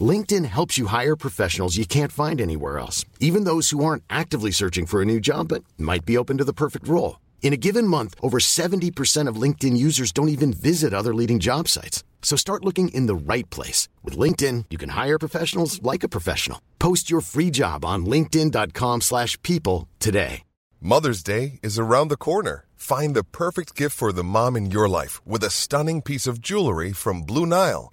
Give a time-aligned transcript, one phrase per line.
[0.00, 4.52] LinkedIn helps you hire professionals you can't find anywhere else, even those who aren't actively
[4.52, 7.18] searching for a new job but might be open to the perfect role.
[7.42, 11.66] In a given month, over 70% of LinkedIn users don't even visit other leading job
[11.66, 12.04] sites.
[12.22, 13.88] So start looking in the right place.
[14.04, 16.60] With LinkedIn, you can hire professionals like a professional.
[16.78, 20.42] Post your free job on linkedin.com slash people today.
[20.82, 22.64] Mother's Day is around the corner.
[22.74, 26.40] Find the perfect gift for the mom in your life with a stunning piece of
[26.40, 27.92] jewelry from Blue Nile.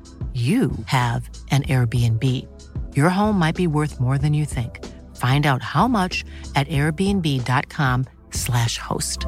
[0.33, 2.47] you have an Airbnb.
[2.95, 4.79] Your home might be worth more than you think.
[5.17, 6.23] Find out how much
[6.55, 9.25] at airbnb.com/slash host.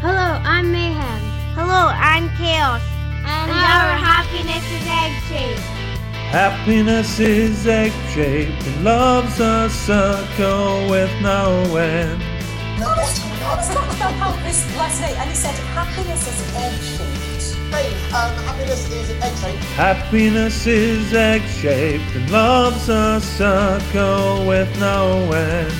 [0.00, 1.20] Hello, I'm Mayhem.
[1.54, 2.82] Hello, I'm Chaos.
[3.24, 5.60] And, our happiness is egg shaped.
[6.30, 12.22] Happiness is egg shaped and love's a circle with no end.
[13.50, 17.74] No, let's about how this last night, and he said happiness is egg shaped.
[17.74, 19.64] Hey, um, happiness is egg shaped.
[19.74, 25.72] Happiness is egg shaped and love's a circle with no end.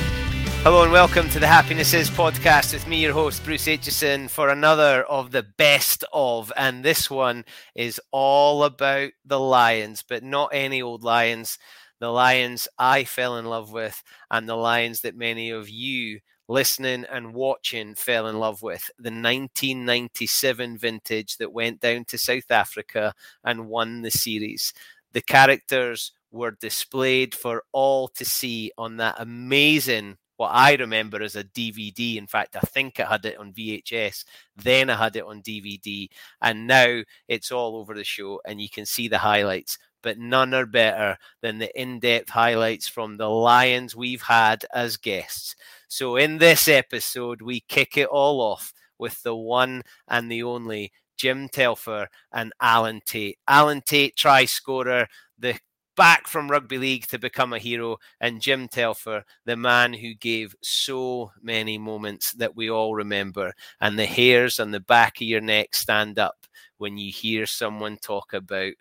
[0.65, 4.49] Hello and welcome to the Happiness Is podcast with me, your host, Bruce Aitchison, for
[4.49, 6.53] another of the best of.
[6.57, 7.45] And this one
[7.77, 11.57] is all about the Lions, but not any old Lions.
[12.01, 16.19] The Lions I fell in love with, and the Lions that many of you
[16.51, 18.91] listening and watching fell in love with.
[18.99, 24.75] The 1997 vintage that went down to South Africa and won the series.
[25.13, 31.37] The characters were displayed for all to see on that amazing what I remember as
[31.37, 32.17] a DVD.
[32.17, 34.25] In fact, I think I had it on VHS.
[34.57, 36.09] Then I had it on DVD.
[36.41, 39.77] And now it's all over the show and you can see the highlights.
[40.03, 44.97] But none are better than the in depth highlights from the Lions we've had as
[44.97, 45.57] guests.
[45.89, 50.91] So in this episode, we kick it all off with the one and the only
[51.19, 53.37] Jim Telfer and Alan Tait.
[53.47, 55.07] Alan Tait, try scorer,
[55.39, 55.59] the
[56.01, 60.57] back from rugby league to become a hero, and Jim Telfer, the man who gave
[60.63, 63.53] so many moments that we all remember,
[63.83, 66.47] and the hairs on the back of your neck stand up
[66.79, 68.73] when you hear someone talk about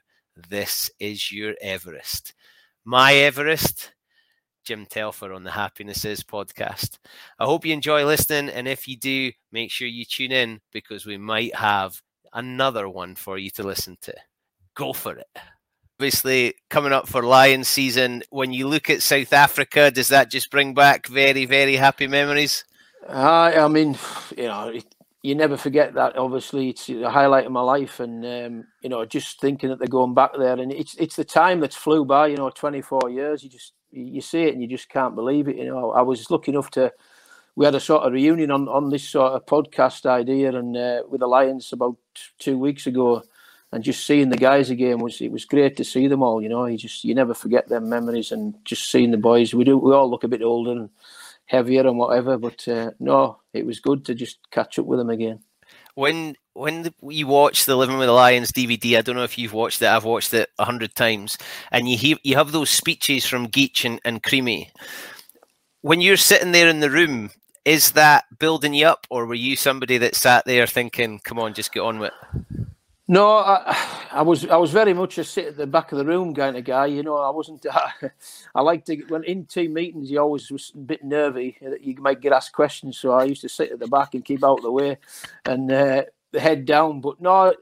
[0.47, 2.33] this is your Everest.
[2.85, 3.91] My Everest,
[4.63, 6.99] Jim Telfer on the Happiness Is podcast.
[7.37, 11.05] I hope you enjoy listening, and if you do, make sure you tune in because
[11.05, 12.01] we might have
[12.31, 14.13] another one for you to listen to.
[14.73, 15.27] Go for it
[15.99, 18.23] obviously coming up for Lions season.
[18.29, 22.63] When you look at South Africa, does that just bring back very, very happy memories?
[23.05, 23.97] Uh, I mean,
[24.37, 24.73] you know,
[25.23, 26.17] you never forget that.
[26.17, 29.89] Obviously, it's the highlight of my life, and um, you know, just thinking that they're
[29.89, 32.27] going back there, and it's it's the time that's flew by.
[32.27, 33.43] You know, twenty four years.
[33.43, 35.57] You just you see it, and you just can't believe it.
[35.57, 36.93] You know, I was lucky enough to.
[37.57, 41.01] We had a sort of reunion on, on this sort of podcast idea, and uh,
[41.09, 41.97] with the Lions about
[42.37, 43.21] two weeks ago,
[43.71, 46.41] and just seeing the guys again was it was great to see them all.
[46.41, 49.53] You know, you just you never forget them memories, and just seeing the boys.
[49.53, 50.89] We do we all look a bit older and
[51.45, 55.09] heavier and whatever, but uh, no, it was good to just catch up with them
[55.09, 55.39] again.
[55.95, 59.53] When when you watch the Living with the Lions DVD, I don't know if you've
[59.53, 59.87] watched it.
[59.87, 61.37] I've watched it a hundred times,
[61.71, 64.71] and you hear, you have those speeches from Geach and, and Creamy.
[65.81, 67.31] When you're sitting there in the room,
[67.65, 71.53] is that building you up, or were you somebody that sat there thinking, "Come on,
[71.53, 72.11] just get on with"?
[72.33, 72.58] it?
[73.09, 73.77] No, I,
[74.13, 76.57] I, was I was very much a sit at the back of the room kind
[76.57, 76.87] of guy.
[76.87, 77.65] You know, I wasn't.
[77.71, 77.91] I,
[78.55, 81.95] I like to when in team meetings, you always was a bit nervy that you
[82.01, 82.99] might get asked questions.
[82.99, 84.99] So I used to sit at the back and keep out of the way.
[85.45, 86.03] And uh,
[86.37, 87.01] head down.
[87.01, 87.55] But no,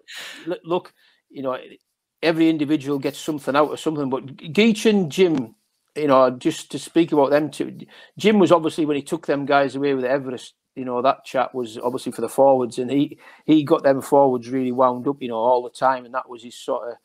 [0.66, 0.94] look,
[1.30, 1.60] you know,
[2.24, 4.10] every individual gets something out of something.
[4.10, 5.56] But Geach and Jim,
[5.98, 7.80] you know, just to speak about them two,
[8.18, 10.56] Jim was obviously when he took them guys away with Everest.
[10.78, 14.48] You know that chat was obviously for the forwards, and he he got them forwards
[14.50, 16.96] really wound up, you know, all the time, and that was his sort of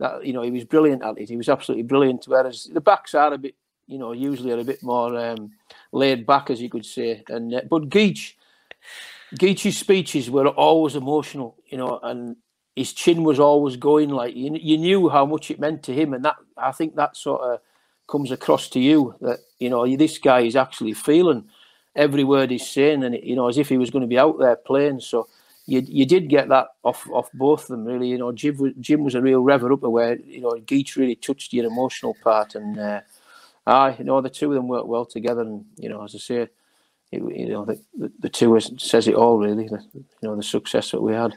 [0.00, 0.26] that.
[0.26, 1.28] You know, he was brilliant at it.
[1.28, 2.24] He was absolutely brilliant.
[2.26, 3.54] Whereas the backs are a bit,
[3.86, 5.52] you know, usually are a bit more um,
[5.92, 7.22] laid back, as you could say.
[7.28, 8.36] And uh, but Geach,
[9.38, 12.36] Geach's speeches were always emotional, you know, and
[12.74, 16.14] his chin was always going like you, you knew how much it meant to him,
[16.14, 17.60] and that I think that sort of
[18.08, 21.44] comes across to you that you know this guy is actually feeling
[21.96, 24.38] every word he's saying, and you know as if he was going to be out
[24.38, 25.00] there playing.
[25.00, 25.28] So
[25.66, 28.08] you you did get that off off both of them really.
[28.08, 31.16] You know Jim was, Jim was a real rever upper where you know Geach really
[31.16, 33.00] touched your emotional part, and uh,
[33.66, 36.18] I you know the two of them worked well together, and you know as I
[36.18, 36.48] say.
[37.12, 39.66] It, you know the, the, the two says it all really.
[39.66, 41.34] The, you know the success that we had.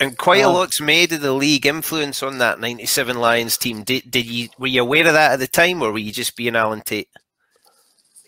[0.00, 3.82] And quite a lot's made of the league influence on that '97 Lions team.
[3.84, 6.36] Did, did you were you aware of that at the time, or were you just
[6.36, 7.08] being Alan Tait?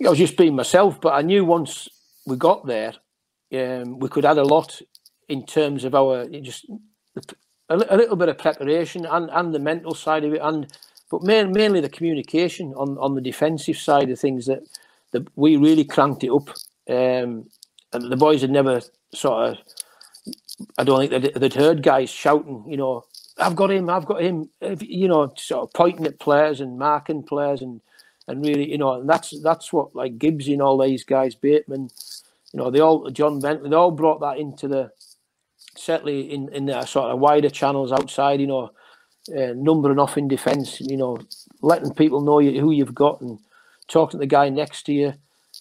[0.04, 1.88] I was just being myself, but I knew once
[2.26, 2.94] we got there,
[3.54, 4.80] um, we could add a lot
[5.28, 6.66] in terms of our just
[7.68, 10.66] a, a, little bit of preparation and, and the mental side of it, and
[11.10, 14.62] but main, mainly the communication on, on the defensive side of things that,
[15.12, 16.50] that we really cranked it up.
[16.88, 17.48] Um,
[17.92, 18.80] and the boys had never
[19.14, 19.58] sort of
[20.78, 23.04] I don't think they'd, they'd heard guys shouting, you know,
[23.38, 24.48] I've got him, I've got him,
[24.80, 27.80] you know, sort of pointing at players and marking players and
[28.28, 31.90] and really, you know, and that's that's what like Gibbs and all these guys, Bateman,
[32.52, 34.90] you know, they all John Bentley, they all brought that into the
[35.76, 38.70] certainly in in the sort of wider channels outside, you know,
[39.36, 41.18] uh, numbering off in defence, you know,
[41.62, 43.38] letting people know you, who you've got and
[43.88, 45.14] talking to the guy next to you,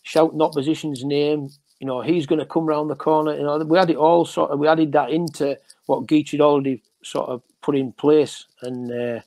[0.03, 3.35] shouting opposition's name, you know, he's going to come round the corner.
[3.35, 6.41] You know, we had it all sort of, we added that into what Geach had
[6.41, 8.45] already sort of put in place.
[8.61, 9.21] And uh,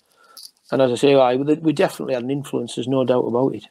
[0.71, 3.65] and as I say, I, we definitely had an influence, there's no doubt about it.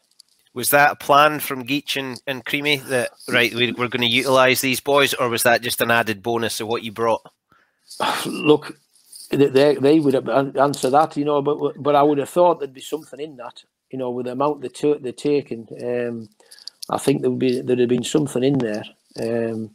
[0.53, 4.07] Was that a plan from Geach and, and Creamy that, right, we, we're going to
[4.07, 7.21] utilise these boys, or was that just an added bonus of what you brought?
[8.25, 8.77] Look,
[9.29, 12.73] they, they would have answered that, you know, but but I would have thought there'd
[12.73, 15.67] be something in that, you know, with the amount they t- they're taking.
[15.83, 16.29] Um,
[16.89, 18.83] I think there would be there'd have been something in there.
[19.19, 19.71] Um,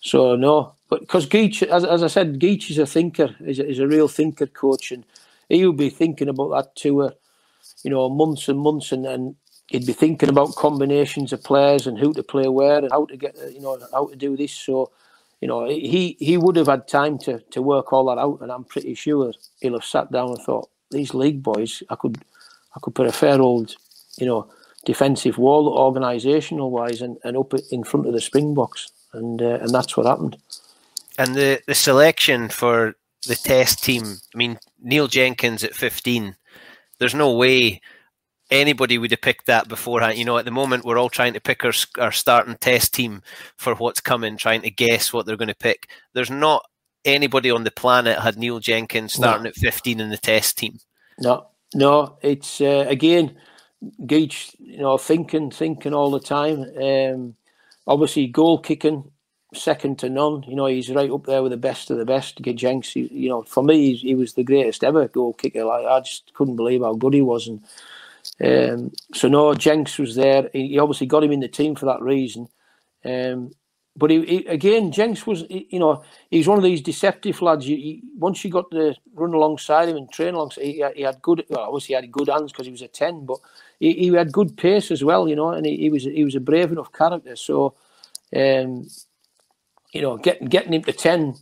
[0.00, 3.68] so no, but because Geach, as, as I said, Geach is a thinker, is a,
[3.68, 5.04] is a real thinker coach, and
[5.48, 7.12] he would be thinking about that tour,
[7.82, 9.36] you know, months and months, and then
[9.68, 13.16] he'd be thinking about combinations of players and who to play where and how to
[13.16, 14.52] get, you know, how to do this.
[14.52, 14.90] So,
[15.40, 18.50] you know, he he would have had time to to work all that out, and
[18.50, 22.24] I'm pretty sure he'll have sat down and thought, these league boys, I could
[22.76, 23.76] I could put a fair old,
[24.18, 24.48] you know
[24.84, 29.70] defensive wall, organisational wise, and, and up in front of the Springboks, and uh, and
[29.70, 30.36] that's what happened.
[31.18, 32.94] And the the selection for
[33.24, 34.04] the Test team.
[34.34, 36.36] I mean, Neil Jenkins at fifteen.
[36.98, 37.80] There's no way
[38.50, 40.18] anybody would have picked that beforehand.
[40.18, 43.22] You know, at the moment we're all trying to pick our, our starting Test team
[43.56, 45.88] for what's coming, trying to guess what they're going to pick.
[46.12, 46.64] There's not
[47.04, 49.48] anybody on the planet had Neil Jenkins starting no.
[49.48, 50.78] at 15 in the Test team.
[51.18, 53.36] No, no, it's uh, again
[54.06, 56.64] Gage, you know, thinking, thinking all the time.
[56.80, 57.34] Um,
[57.86, 59.10] obviously, goal kicking,
[59.54, 60.44] second to none.
[60.46, 62.40] You know, he's right up there with the best of the best.
[62.42, 65.64] Jenks, you know, for me, he was the greatest ever goal kicker.
[65.64, 67.48] Like, I just couldn't believe how good he was.
[67.48, 67.62] And
[68.42, 70.50] um, so, no, Jenks was there.
[70.52, 72.48] He, he, obviously got him in the team for that reason.
[73.04, 73.52] Um,
[73.96, 77.68] but he, he, again, Jenks was, you know, he's one of these deceptive lads.
[77.68, 81.44] You, once you got to run alongside him and train alongside, he, he had good.
[81.48, 83.38] Well, obviously, he had good hands because he was a ten, but
[83.78, 86.34] he, he had good pace as well, you know, and he, he was he was
[86.34, 87.36] a brave enough character.
[87.36, 87.74] So,
[88.34, 88.88] um,
[89.94, 91.36] you know, getting getting him to ten,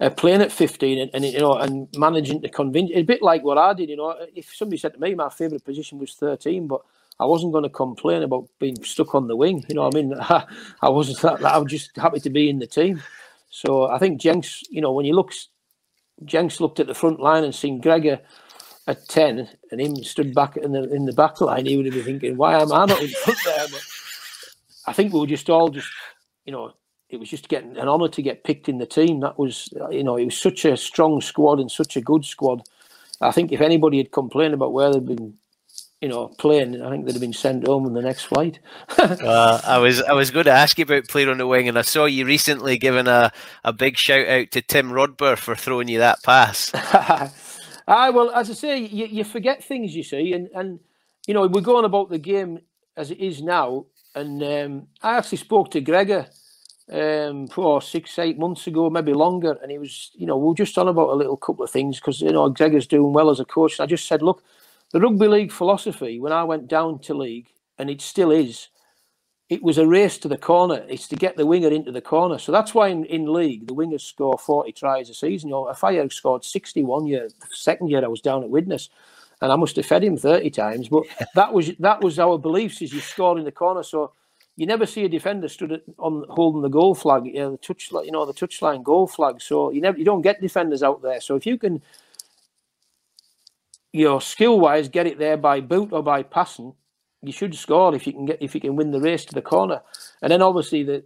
[0.00, 3.44] uh, playing at fifteen, and, and, you know, and managing to convince a bit like
[3.44, 3.90] what I did.
[3.90, 6.80] You know, if somebody said to me my favourite position was thirteen, but
[7.20, 9.64] I wasn't going to complain about being stuck on the wing.
[9.68, 10.44] You know, I mean, I,
[10.80, 11.44] I wasn't that.
[11.44, 13.02] I was just happy to be in the team.
[13.50, 15.48] So I think Jenks, you know, when he looks,
[16.24, 18.20] Jenks looked at the front line and seen Gregor
[18.86, 21.94] at ten and him stood back in the in the back line, he would have
[21.94, 23.82] been thinking, "Why am I not front there?" But
[24.86, 25.90] I think we were just all just,
[26.46, 26.72] you know,
[27.10, 29.20] it was just getting an honour to get picked in the team.
[29.20, 32.62] That was, you know, it was such a strong squad and such a good squad.
[33.20, 35.34] I think if anybody had complained about where they'd been,
[36.00, 38.60] you know, playing, I think they'd have been sent home on the next flight.
[38.98, 41.78] uh, I was I was going to ask you about playing on the wing, and
[41.78, 43.32] I saw you recently giving a,
[43.64, 46.72] a big shout out to Tim Rodber for throwing you that pass.
[47.90, 50.78] Ah, well, as I say, you, you forget things, you see, and and
[51.26, 52.60] you know we're going about the game
[52.98, 53.86] as it is now.
[54.14, 56.26] And um, I actually spoke to Gregor
[56.92, 60.54] um, four, six, eight months ago, maybe longer, and he was, you know, we were
[60.54, 63.40] just on about a little couple of things because you know Gregor's doing well as
[63.40, 63.78] a coach.
[63.78, 64.42] And I just said, look,
[64.92, 68.68] the rugby league philosophy when I went down to league, and it still is,
[69.48, 70.84] it was a race to the corner.
[70.88, 72.38] It's to get the winger into the corner.
[72.38, 75.50] So that's why in, in league the wingers score forty tries a season.
[75.50, 77.28] You know, Offiah scored sixty one year.
[77.50, 78.90] Second year I was down at Widnes,
[79.42, 80.88] and I must have fed him thirty times.
[80.88, 81.04] But
[81.34, 83.82] that was that was our beliefs: is you score in the corner.
[83.82, 84.12] So
[84.58, 87.92] you never see a defender stood on holding the goal flag, you know, the touch,
[87.92, 89.40] you know, the touchline goal flag.
[89.40, 91.20] So you never, you don't get defenders out there.
[91.20, 91.80] So if you can,
[93.92, 96.74] you know, skill wise, get it there by boot or by passing,
[97.22, 99.42] you should score if you can get if you can win the race to the
[99.42, 99.80] corner.
[100.22, 101.04] And then obviously the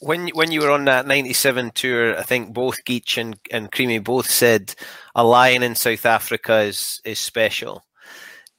[0.00, 4.00] when when you were on that '97 tour, I think both Geach and and Creamy
[4.00, 4.74] both said
[5.14, 7.84] a lion in South Africa is is special,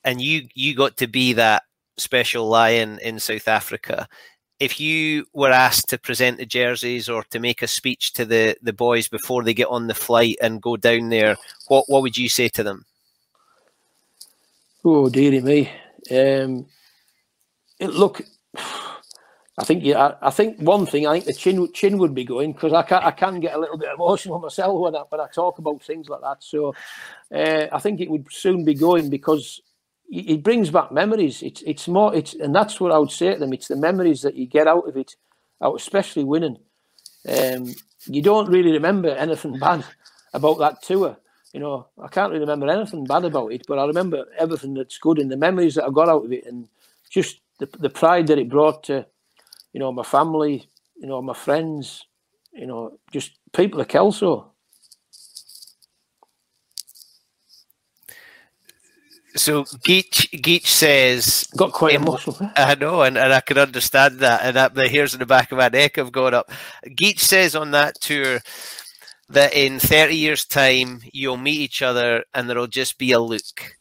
[0.05, 1.63] and you you got to be that
[1.99, 4.07] special lion in South Africa.
[4.59, 8.57] If you were asked to present the jerseys or to make a speech to the,
[8.61, 11.37] the boys before they get on the flight and go down there,
[11.67, 12.85] what, what would you say to them?
[14.83, 15.71] Oh, dearie me.
[16.11, 16.65] Um,
[17.79, 18.21] it, look,
[19.59, 22.23] I think yeah, I, I, think one thing I think the chin chin would be
[22.23, 25.19] going because I can I can get a little bit emotional myself when I when
[25.19, 26.41] I talk about things like that.
[26.41, 26.73] So
[27.33, 29.61] uh, I think it would soon be going because
[30.09, 31.43] it brings back memories.
[31.43, 33.53] It's it's more it's and that's what I would say to them.
[33.53, 35.15] It's the memories that you get out of it,
[35.61, 36.57] out especially winning.
[37.27, 37.73] Um,
[38.07, 39.85] you don't really remember anything bad
[40.33, 41.17] about that tour.
[41.53, 44.97] You know, I can't really remember anything bad about it, but I remember everything that's
[44.99, 46.67] good and the memories that I got out of it, and
[47.09, 49.05] just the the pride that it brought to,
[49.73, 52.05] you know, my family, you know, my friends,
[52.53, 54.51] you know, just people of Kelso.
[59.39, 62.51] So Geach Geach says got quite emotional.
[62.57, 64.41] I know, and, and I can understand that.
[64.43, 66.51] And that, the hairs in the back of my neck have gone up.
[66.95, 68.41] Geach says on that tour
[69.29, 73.77] that in thirty years' time you'll meet each other and there'll just be a look.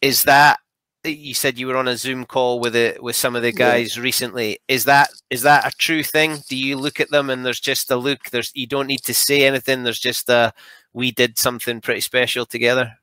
[0.00, 0.60] Is that
[1.02, 3.96] you said you were on a Zoom call with it with some of the guys
[3.96, 4.02] yeah.
[4.02, 4.58] recently?
[4.68, 6.38] Is that is that a true thing?
[6.48, 8.30] Do you look at them and there's just a look?
[8.30, 9.82] There's you don't need to say anything.
[9.82, 10.52] There's just a
[10.92, 12.96] we did something pretty special together.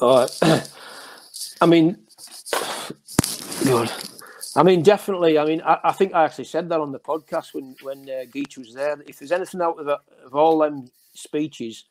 [0.00, 0.28] Uh,
[1.60, 1.98] I mean,
[3.64, 3.92] God.
[4.54, 5.38] I mean, definitely.
[5.38, 8.24] I mean, I, I, think I actually said that on the podcast when when uh,
[8.30, 9.00] Geach was there.
[9.06, 11.84] If there's anything out of, of all them speeches,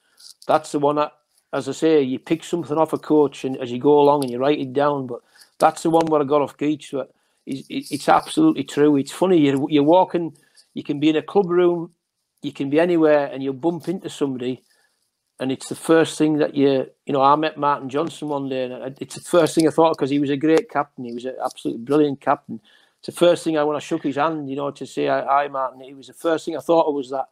[0.48, 1.12] that's the one that,
[1.54, 4.32] as I say, you pick something off a coach and as you go along and
[4.32, 5.08] you write it down.
[5.08, 5.22] But
[5.58, 6.92] that's the one where I got off Geach.
[6.92, 7.12] But
[7.46, 8.96] it's, it's absolutely true.
[8.98, 9.40] It's funny.
[9.40, 10.38] You're, you're walking.
[10.74, 11.94] You can be in a club room.
[12.44, 14.64] You can be anywhere, and you'll bump into somebody
[15.42, 18.66] and it's the first thing that you you know I met Martin Johnson one day
[18.66, 21.06] and it's the first thing I thought because he was a great captain.
[21.06, 22.62] He was an absolutely brilliant captain.
[23.00, 25.50] It's the first thing I when I shook his hand you know to say hi
[25.50, 27.28] Martin it was the first thing I thought of was that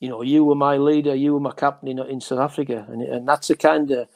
[0.00, 2.86] you know you were my leader you were my captain in, in South Africa.
[2.90, 4.08] And and that's the kind of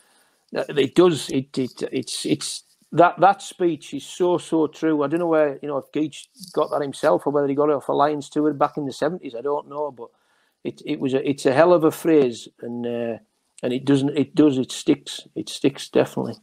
[0.53, 5.03] it does it, it it's it's that that speech is so so true.
[5.03, 7.71] I don't know where you know if Geach got that himself or whether he got
[7.71, 10.09] it off a Lions tour back in the 70s I don't know but
[10.65, 13.19] it it was a it's a hell of a phrase, and uh,
[13.63, 16.35] and it doesn't it does it sticks it sticks definitely.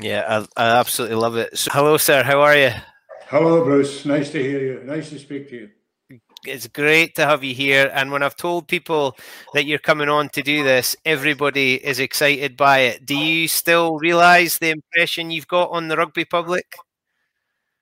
[0.00, 1.56] Yeah, I, I absolutely love it.
[1.58, 2.22] So, hello, sir.
[2.22, 2.70] How are you?
[3.26, 4.04] Hello, Bruce.
[4.04, 4.82] Nice to hear you.
[4.84, 5.70] Nice to speak to you.
[6.46, 7.90] It's great to have you here.
[7.92, 9.16] And when I've told people
[9.54, 13.04] that you're coming on to do this, everybody is excited by it.
[13.04, 16.76] Do you still realise the impression you've got on the rugby public?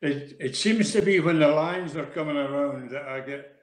[0.01, 3.56] It, it seems to be when the lines are coming around that I get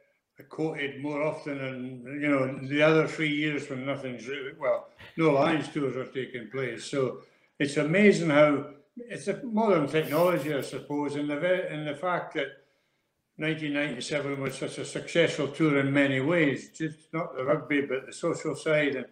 [0.49, 5.31] quoted more often than you know the other three years when nothing's really well no
[5.31, 6.85] Lions tours are taking place.
[6.85, 7.19] So
[7.59, 8.65] it's amazing how
[8.97, 12.47] it's a modern technology I suppose and the and the fact that
[13.37, 18.13] 1997 was such a successful tour in many ways just not the rugby but the
[18.13, 19.05] social side and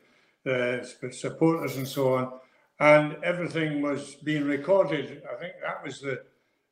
[0.44, 2.34] the supporters and so on.
[2.80, 5.22] And everything was being recorded.
[5.32, 6.24] I think that was the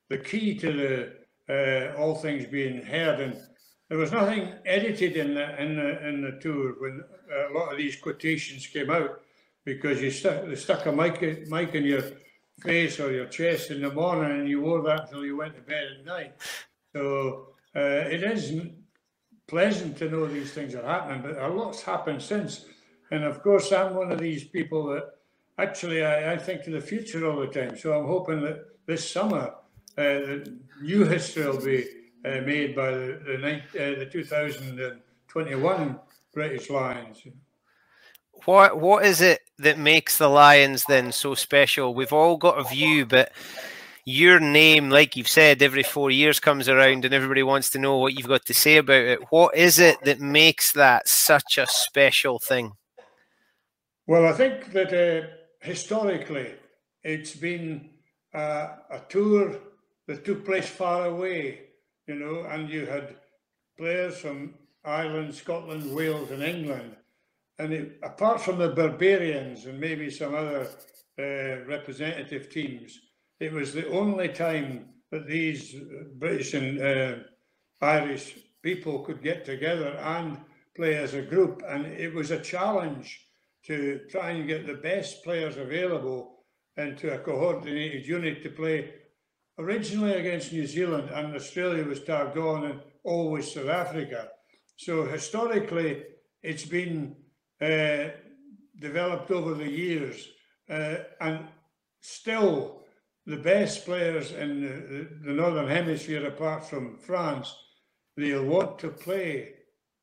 [0.10, 3.20] the key to the uh, all things being heard.
[3.20, 3.38] And
[3.90, 7.04] there was nothing edited in the in the in the tour when
[7.50, 9.22] a lot of these quotations came out
[9.66, 12.04] because you stuck they stuck a mic mic in your
[12.62, 15.62] face or your chest in the morning and you wore that until you went to
[15.62, 16.34] bed at night.
[16.94, 18.54] So uh, it is
[19.48, 22.66] pleasant to know these things are happening, but a lot's happened since.
[23.12, 25.04] And of course, I'm one of these people that
[25.58, 27.78] actually I, I think to the future all the time.
[27.78, 29.56] So I'm hoping that this summer
[29.98, 30.20] uh,
[30.82, 31.86] new history will be
[32.26, 36.00] uh, made by the the, uh, the 2021
[36.34, 37.24] British Lions.
[38.46, 41.94] What what is it that makes the Lions then so special?
[41.94, 43.32] We've all got a view, but
[44.06, 47.98] your name, like you've said, every four years comes around and everybody wants to know
[47.98, 49.20] what you've got to say about it.
[49.30, 52.74] What is it that makes that such a special thing?
[54.08, 55.28] Well, I think that uh,
[55.62, 56.54] historically
[57.04, 57.90] it's been
[58.34, 59.56] uh, a tour
[60.08, 61.69] that took place far away,
[62.10, 63.16] you know, and you had
[63.78, 66.96] players from Ireland, Scotland, Wales, and England.
[67.60, 70.68] And it, apart from the Barbarians and maybe some other
[71.20, 73.00] uh, representative teams,
[73.40, 75.76] it was the only time that these
[76.16, 77.16] British and uh,
[77.80, 80.40] Irish people could get together and
[80.76, 81.62] play as a group.
[81.68, 83.24] And it was a challenge
[83.66, 86.40] to try and get the best players available
[86.76, 88.94] into a coordinated unit to play
[89.60, 94.30] originally against New Zealand and Australia was tagged on and always South Africa.
[94.78, 96.04] So historically,
[96.42, 97.16] it's been
[97.62, 98.06] uh,
[98.80, 100.30] developed over the years
[100.70, 101.48] uh, and
[102.00, 102.86] still
[103.26, 107.54] the best players in the, the, Northern Hemisphere, apart from France,
[108.16, 109.54] they'll want to play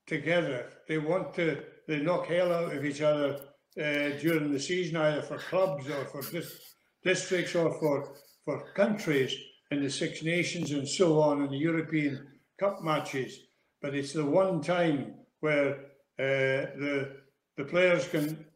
[0.06, 0.70] together.
[0.86, 3.40] They want to, they knock hell out of each other
[3.78, 9.36] uh, during the season, either for clubs or for dis- districts or for, for countries
[9.70, 12.26] in the Six Nations and so on in the European
[12.58, 13.40] Cup matches.
[13.82, 15.72] But it's the one time where
[16.18, 17.16] uh, the
[17.56, 18.46] the players can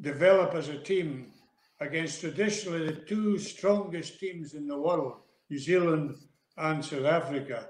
[0.00, 1.32] develop as a team
[1.80, 5.14] against traditionally the two strongest teams in the world,
[5.50, 6.16] New Zealand
[6.56, 7.68] and South Africa.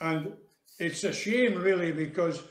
[0.00, 0.32] And
[0.78, 2.42] it's a shame, really, because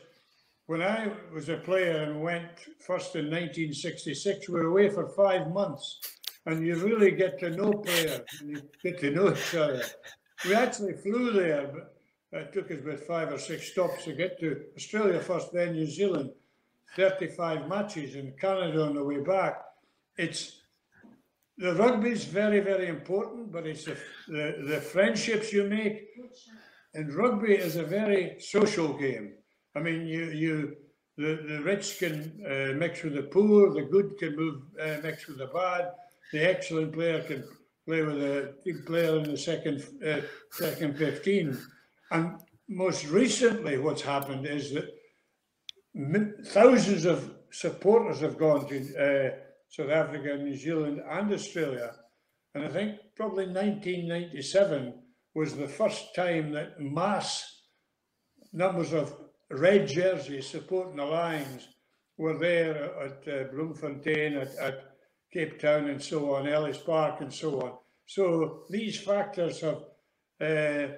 [0.66, 5.52] when I was a player and went first in 1966, we were away for five
[5.52, 6.00] months,
[6.46, 9.84] and you really get to know players and you get to know each other.
[10.46, 11.68] We actually flew there,
[12.32, 15.74] but it took us about five or six stops to get to Australia first, then
[15.74, 16.32] New Zealand.
[16.96, 19.62] 35 matches in Canada on the way back.
[20.18, 20.62] It's
[21.58, 23.98] the rugby is very, very important, but it's the,
[24.28, 26.08] the, the friendships you make.
[26.96, 29.34] And rugby is a very social game.
[29.76, 30.76] I mean, you you
[31.18, 35.28] the, the rich can uh, mix with the poor, the good can move uh, mix
[35.28, 35.92] with the bad,
[36.32, 37.44] the excellent player can
[37.86, 41.58] play with a big player in the second uh, second fifteen.
[42.12, 42.36] And
[42.70, 44.90] most recently, what's happened is that
[46.46, 49.30] thousands of supporters have gone to uh,
[49.70, 51.92] South Africa, New Zealand, and Australia.
[52.56, 54.94] And I think probably 1997
[55.34, 57.44] was the first time that mass
[58.52, 59.16] numbers of
[59.50, 61.68] red jerseys supporting the Lions
[62.18, 64.93] were there at uh, Bloemfontein, at, at,
[65.34, 67.74] Cape Town, and so on, Ellis Park, and so on.
[68.06, 69.84] So these factors have
[70.40, 70.94] uh,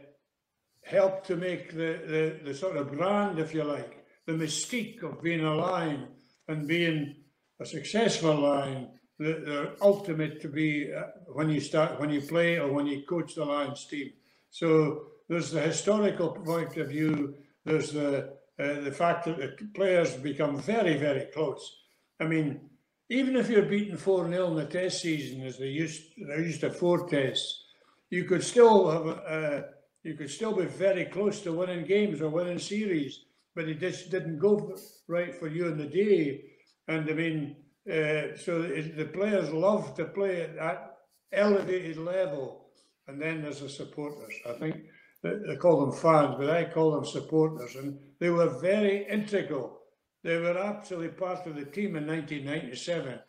[0.84, 5.22] helped to make the, the, the sort of brand, if you like, the mystique of
[5.22, 6.08] being a lion
[6.48, 7.16] and being
[7.60, 12.58] a successful lion, the, the ultimate to be uh, when you start, when you play
[12.58, 14.12] or when you coach the Lions team.
[14.50, 17.36] So there's the historical point of view.
[17.64, 21.76] There's the uh, the fact that the players become very, very close.
[22.22, 22.70] I mean,
[23.10, 26.62] even if you're beaten 4 0 in the test season, as they used, they used
[26.62, 27.64] to four tests,
[28.10, 29.62] you could still have, uh,
[30.04, 34.12] you could still be very close to winning games or winning series but it just
[34.12, 34.76] didn't go
[35.08, 36.42] right for you in the day.
[36.88, 37.56] And I mean,
[37.90, 40.98] uh, so it, the players love to play at that
[41.32, 42.68] elevated level.
[43.08, 44.34] And then there's the supporters.
[44.48, 44.76] I think
[45.24, 47.76] they call them fans, but I call them supporters.
[47.76, 49.80] And they were very integral.
[50.26, 53.20] They were absolutely part of the team in 1997.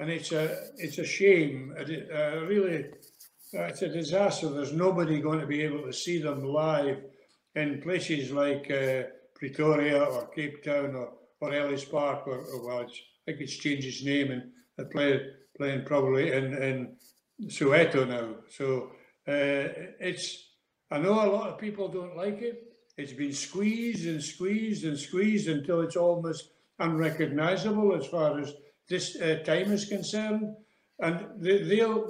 [0.00, 0.44] And it's a
[0.78, 1.74] it's a shame.
[1.76, 2.86] It, uh, really,
[3.52, 4.48] it's a disaster.
[4.48, 7.02] There's nobody going to be able to see them live
[7.54, 9.02] in places like uh,
[9.34, 12.86] Pretoria or Cape Town or, or Ellis Park or, or well, I
[13.26, 15.20] think it's changed its name and they're play,
[15.54, 16.96] playing probably in, in
[17.48, 18.36] Soweto now.
[18.48, 18.92] So
[19.28, 20.46] uh, it's,
[20.90, 22.67] I know a lot of people don't like it.
[22.98, 28.52] It's been squeezed and squeezed and squeezed until it's almost unrecognizable as far as
[28.88, 30.56] this uh, time is concerned.
[30.98, 31.58] And the,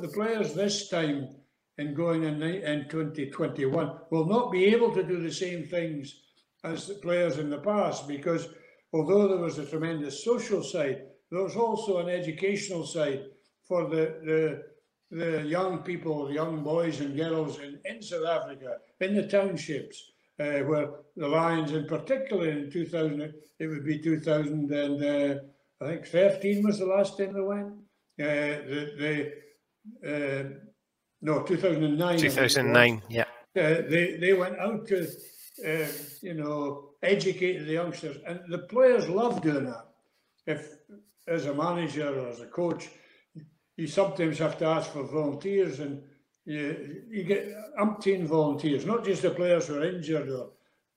[0.00, 1.28] the players this time
[1.76, 6.22] in going in, in 2021 will not be able to do the same things
[6.64, 8.48] as the players in the past because
[8.94, 13.26] although there was a tremendous social side, there was also an educational side
[13.62, 14.62] for the,
[15.10, 19.28] the, the young people, the young boys and girls in, in South Africa, in the
[19.28, 25.40] townships, uh, where the Lions, in particular in 2000, it would be 2000 and uh,
[25.80, 27.72] I think 13 was the last time they went.
[28.20, 28.58] Uh,
[30.06, 30.44] uh,
[31.20, 32.18] no, 2009.
[32.18, 33.22] 2009, yeah.
[33.56, 35.06] Uh, they, they went out to
[35.66, 35.86] uh,
[36.22, 38.16] you know, educated the youngsters.
[38.26, 39.86] And the players love doing that.
[40.46, 40.76] If,
[41.26, 42.88] as a manager or as a coach,
[43.76, 46.02] you sometimes have to ask for volunteers and
[46.48, 50.52] you, you get umpteen volunteers, not just the players who are injured or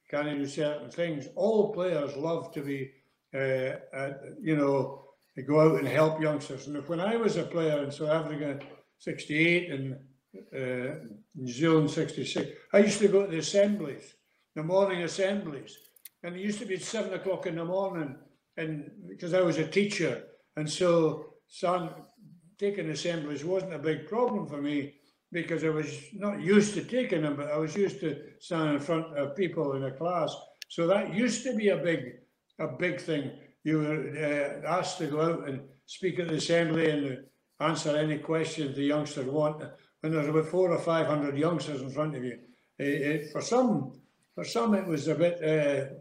[0.09, 1.27] can't do certain things.
[1.35, 2.91] All players love to be,
[3.33, 4.11] uh,
[4.41, 5.03] you know,
[5.45, 6.67] go out and help youngsters.
[6.67, 8.59] And when I was a player in South Africa,
[8.99, 9.93] 68 and
[10.55, 10.95] uh,
[11.35, 14.13] New Zealand 66, I used to go to the assemblies,
[14.55, 15.77] the morning assemblies.
[16.23, 18.15] And it used to be seven o'clock in the morning,
[18.55, 20.23] and because I was a teacher,
[20.55, 21.89] and so son,
[22.59, 24.93] taking assemblies wasn't a big problem for me
[25.31, 28.81] because I was not used to taking them, but I was used to standing in
[28.81, 30.35] front of people in a class.
[30.67, 32.17] So that used to be a big,
[32.59, 33.31] a big thing.
[33.63, 37.23] You were uh, asked to go out and speak at the assembly and
[37.59, 39.63] answer any questions the youngsters want.
[40.01, 42.39] When there's about four or five hundred youngsters in front of you,
[42.79, 43.93] it, it, for some,
[44.35, 45.93] for some it was a bit, uh,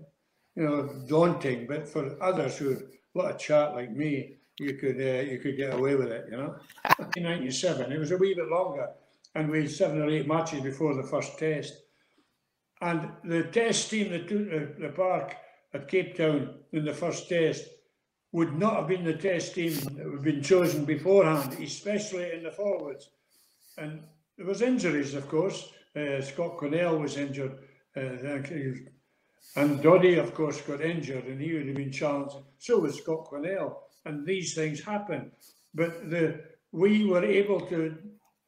[0.56, 1.66] you know, daunting.
[1.68, 2.82] But for others who were
[3.14, 6.24] a lot of chat like me, you could uh, you could get away with it.
[6.30, 6.48] You know,
[6.96, 8.88] 1997, it was a wee bit longer
[9.34, 11.74] and we had seven or eight matches before the first test.
[12.80, 15.36] And the test team that took the, the park
[15.74, 17.64] at Cape Town in the first test
[18.32, 22.42] would not have been the test team that would have been chosen beforehand, especially in
[22.42, 23.10] the forwards.
[23.76, 24.02] And
[24.36, 25.72] there was injuries, of course.
[25.96, 27.58] Uh, Scott Quinnell was injured,
[27.96, 28.00] uh,
[29.56, 32.36] and Doddie, of course, got injured, and he would have been challenged.
[32.58, 35.32] So was Scott Quinnell, and these things happen.
[35.74, 37.96] But the we were able to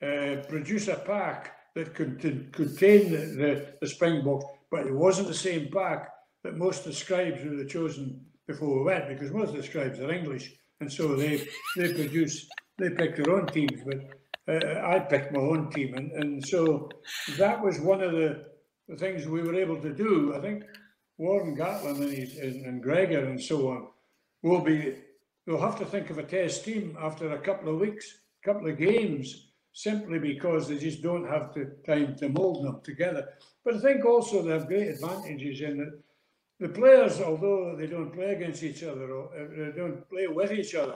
[0.02, 2.20] uh, produce a pack that could
[2.52, 6.08] contain the, the, the Springboks, but it wasn't the same pack
[6.44, 9.62] that most of the scribes would have chosen before we went, because most of the
[9.62, 14.00] scribes are English, and so they they produce they pick their own teams, but
[14.48, 16.88] uh, I picked my own team, and, and so
[17.38, 18.44] that was one of the,
[18.88, 20.34] the things we were able to do.
[20.34, 20.64] I think
[21.18, 23.88] Warren Gatland and, his, and, and Gregor and so on
[24.42, 24.96] will be.
[25.46, 28.06] We'll have to think of a test team after a couple of weeks,
[28.44, 32.80] a couple of games, simply because they just don't have the time to mould them
[32.82, 33.28] together.
[33.64, 35.98] But I think also they have great advantages in that
[36.60, 40.52] the players, although they don't play against each other or uh, they don't play with
[40.52, 40.94] each other,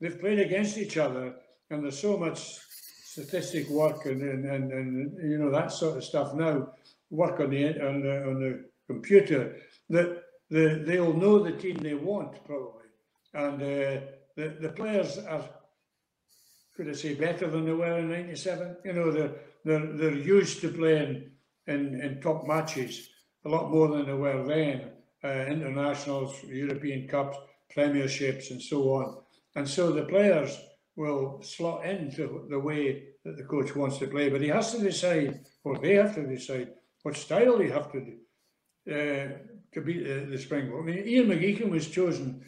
[0.00, 1.34] they've played against each other,
[1.70, 2.58] and there's so much
[3.04, 6.72] statistic work and, and, and, and you know that sort of stuff now,
[7.10, 9.56] work on the on the, on the computer
[9.88, 12.88] that the, they'll know the team they want probably,
[13.34, 14.00] and uh,
[14.34, 15.44] the the players are
[16.76, 18.76] could I say better than they were in '97?
[18.84, 19.32] You know, they're
[19.64, 21.30] they're they're used to playing
[21.66, 23.08] in, in top matches
[23.44, 24.90] a lot more than they were then.
[25.24, 27.38] Uh, internationals, European Cups,
[27.74, 29.16] Premierships, and so on.
[29.54, 30.56] And so the players
[30.94, 34.80] will slot into the way that the coach wants to play, but he has to
[34.80, 36.68] decide, or they have to decide,
[37.02, 38.16] what style they have to do
[38.92, 39.28] uh,
[39.72, 40.80] to beat the, the Springbok.
[40.80, 42.44] I mean, Ian McGeechan was chosen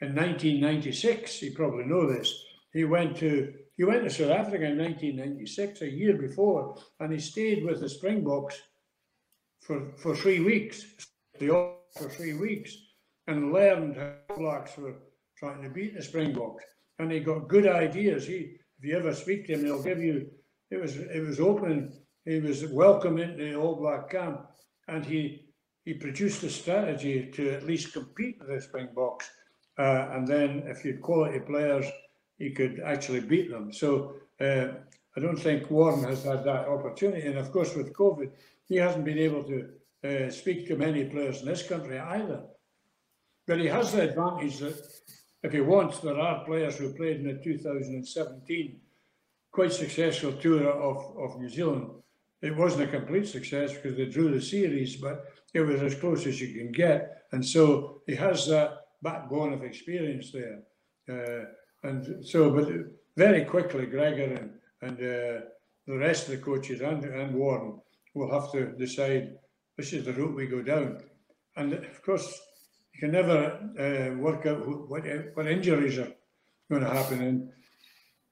[0.00, 1.42] in 1996.
[1.42, 2.32] You probably know this.
[2.72, 7.18] He went to he went to South Africa in 1996, a year before, and he
[7.18, 8.60] stayed with the Springboks
[9.62, 10.84] for, for three weeks,
[11.38, 12.76] for three weeks,
[13.26, 14.96] and learned how Blacks were
[15.34, 16.62] trying to beat the Springboks.
[16.98, 18.26] And he got good ideas.
[18.26, 20.28] He, if you ever speak to him, he'll give you.
[20.70, 21.90] It was it was open.
[22.26, 24.42] He was welcome into the All Black camp,
[24.88, 25.46] and he
[25.86, 29.30] he produced a strategy to at least compete with the Springboks.
[29.78, 31.86] Uh, and then, if you had quality players
[32.40, 33.72] he could actually beat them.
[33.72, 34.68] So uh,
[35.16, 37.28] I don't think Warren has had that opportunity.
[37.28, 38.30] And of course, with COVID,
[38.66, 39.68] he hasn't been able to
[40.02, 42.40] uh, speak to many players in this country either.
[43.46, 44.82] But he has the advantage that
[45.42, 48.80] if he wants, there are players who played in the 2017
[49.52, 51.90] quite successful tour of, of New Zealand.
[52.40, 56.26] It wasn't a complete success because they drew the series, but it was as close
[56.26, 57.24] as you can get.
[57.32, 60.60] And so he has that backbone of experience there.
[61.10, 61.44] Uh,
[61.82, 62.68] and so, but
[63.16, 64.50] very quickly, Gregor and,
[64.82, 65.40] and uh,
[65.86, 67.80] the rest of the coaches and, and Warren
[68.14, 69.34] will have to decide
[69.76, 70.98] this is the route we go down.
[71.56, 72.38] And of course,
[72.92, 73.38] you can never
[73.78, 76.12] uh, work out what, what injuries are
[76.70, 77.22] going to happen.
[77.22, 77.50] And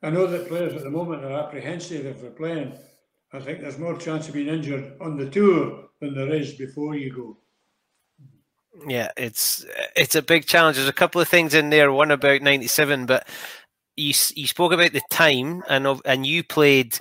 [0.02, 2.78] I know that players at the moment are apprehensive if they're playing.
[3.32, 6.94] I think there's more chance of being injured on the tour than there is before
[6.96, 7.36] you go.
[8.86, 9.64] Yeah, it's
[9.96, 10.76] it's a big challenge.
[10.76, 11.90] There's a couple of things in there.
[11.90, 13.26] One about '97, but
[13.96, 16.98] you you spoke about the time, and and you played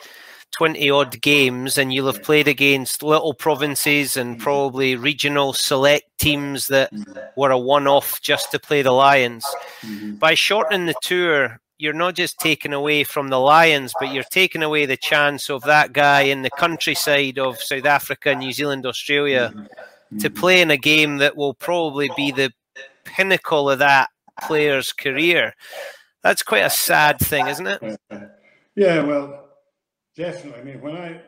[0.52, 6.68] twenty odd games, and you'll have played against little provinces and probably regional select teams
[6.68, 6.92] that
[7.36, 9.46] were a one-off just to play the Lions.
[9.82, 10.16] Mm-hmm.
[10.16, 14.64] By shortening the tour, you're not just taking away from the Lions, but you're taking
[14.64, 19.52] away the chance of that guy in the countryside of South Africa, New Zealand, Australia.
[19.54, 19.66] Mm-hmm
[20.20, 22.52] to play in a game that will probably be the
[23.04, 24.10] pinnacle of that
[24.42, 25.54] player's career.
[26.24, 28.00] That's quite a sad thing, isn't it?
[28.76, 29.50] Yeah, well,
[30.16, 30.60] definitely.
[30.60, 31.22] I mean, when I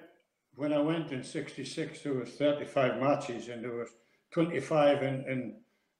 [0.55, 3.89] when I went in '66, there was 35 matches, and there was
[4.31, 5.55] 25 in in,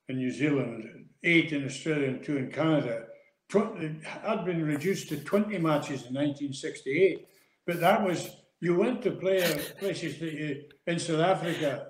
[0.09, 3.05] in New Zealand, eight in Australia, and two in Canada.
[3.49, 7.25] 20, had been reduced to 20 matches in 1968,
[7.65, 9.39] but that was you went to play
[9.79, 11.88] places that you in South Africa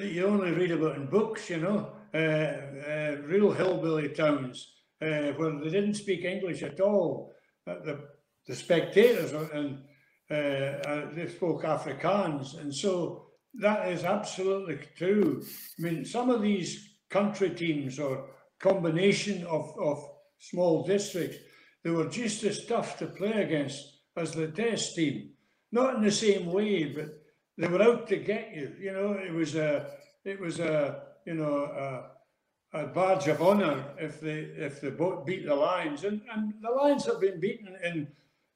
[0.00, 5.32] that you only read about in books, you know, uh, uh, real hillbilly towns uh,
[5.32, 7.32] where they didn't speak English at all.
[7.66, 8.08] The
[8.48, 9.82] the spectators and
[10.30, 15.44] uh, uh, they spoke Afrikaans, and so that is absolutely true.
[15.78, 20.02] I mean, some of these country teams or combination of, of
[20.38, 21.36] small districts,
[21.84, 25.30] they were just as tough to play against as the test team.
[25.70, 27.22] Not in the same way, but
[27.58, 28.72] they were out to get you.
[28.80, 29.90] You know, it was a,
[30.24, 31.64] it was a, you know,
[32.72, 34.90] a, a badge of honour if they if they
[35.26, 38.08] beat the Lions, and and the Lions have been beaten in.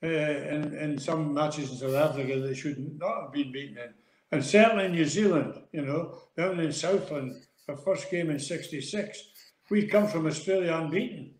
[0.04, 3.94] Uh, in, in some matches in South Africa they should not have been beaten in.
[4.32, 7.34] And certainly in New Zealand, you know, down in Southland,
[7.68, 9.22] our first game in 66,
[9.70, 11.34] we come from Australia unbeaten.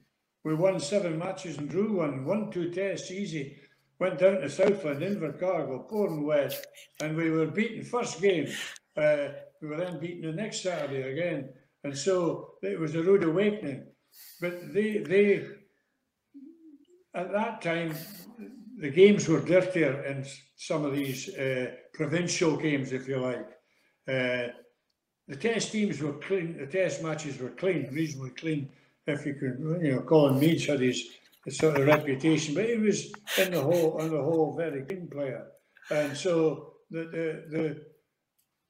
[0.44, 3.56] We won seven matches and drew one, won two tests easy.
[4.02, 6.66] Went down to Southland, Invercargill, pouring wet,
[7.00, 8.48] and we were beaten first game.
[8.96, 9.28] Uh,
[9.60, 11.50] we were then beaten the next Saturday again,
[11.84, 13.86] and so it was a rude awakening.
[14.40, 15.46] But they, they,
[17.14, 17.94] at that time,
[18.76, 23.50] the games were dirtier in some of these uh, provincial games, if you like.
[24.08, 24.48] Uh,
[25.28, 26.58] the test teams were clean.
[26.58, 28.68] The test matches were clean, reasonably clean,
[29.06, 30.00] if you could, you know.
[30.00, 31.08] Colin Meads had his,
[31.50, 35.46] sort of reputation, but he was in the whole, on the whole, very clean player,
[35.90, 37.84] and so the the, the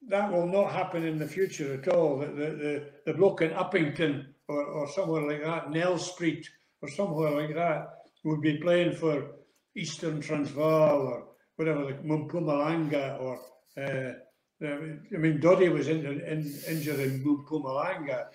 [0.09, 2.19] that will not happen in the future at all.
[2.19, 6.45] The the the, the bloke in Upington or, or somewhere like that, Nelspruit
[6.81, 7.89] or somewhere like that,
[8.25, 9.33] would be playing for
[9.77, 13.39] Eastern Transvaal or whatever, like Mpumalanga or
[13.77, 14.13] uh,
[14.65, 18.27] I mean, Doddie was in, in, injured in Mpumalanga.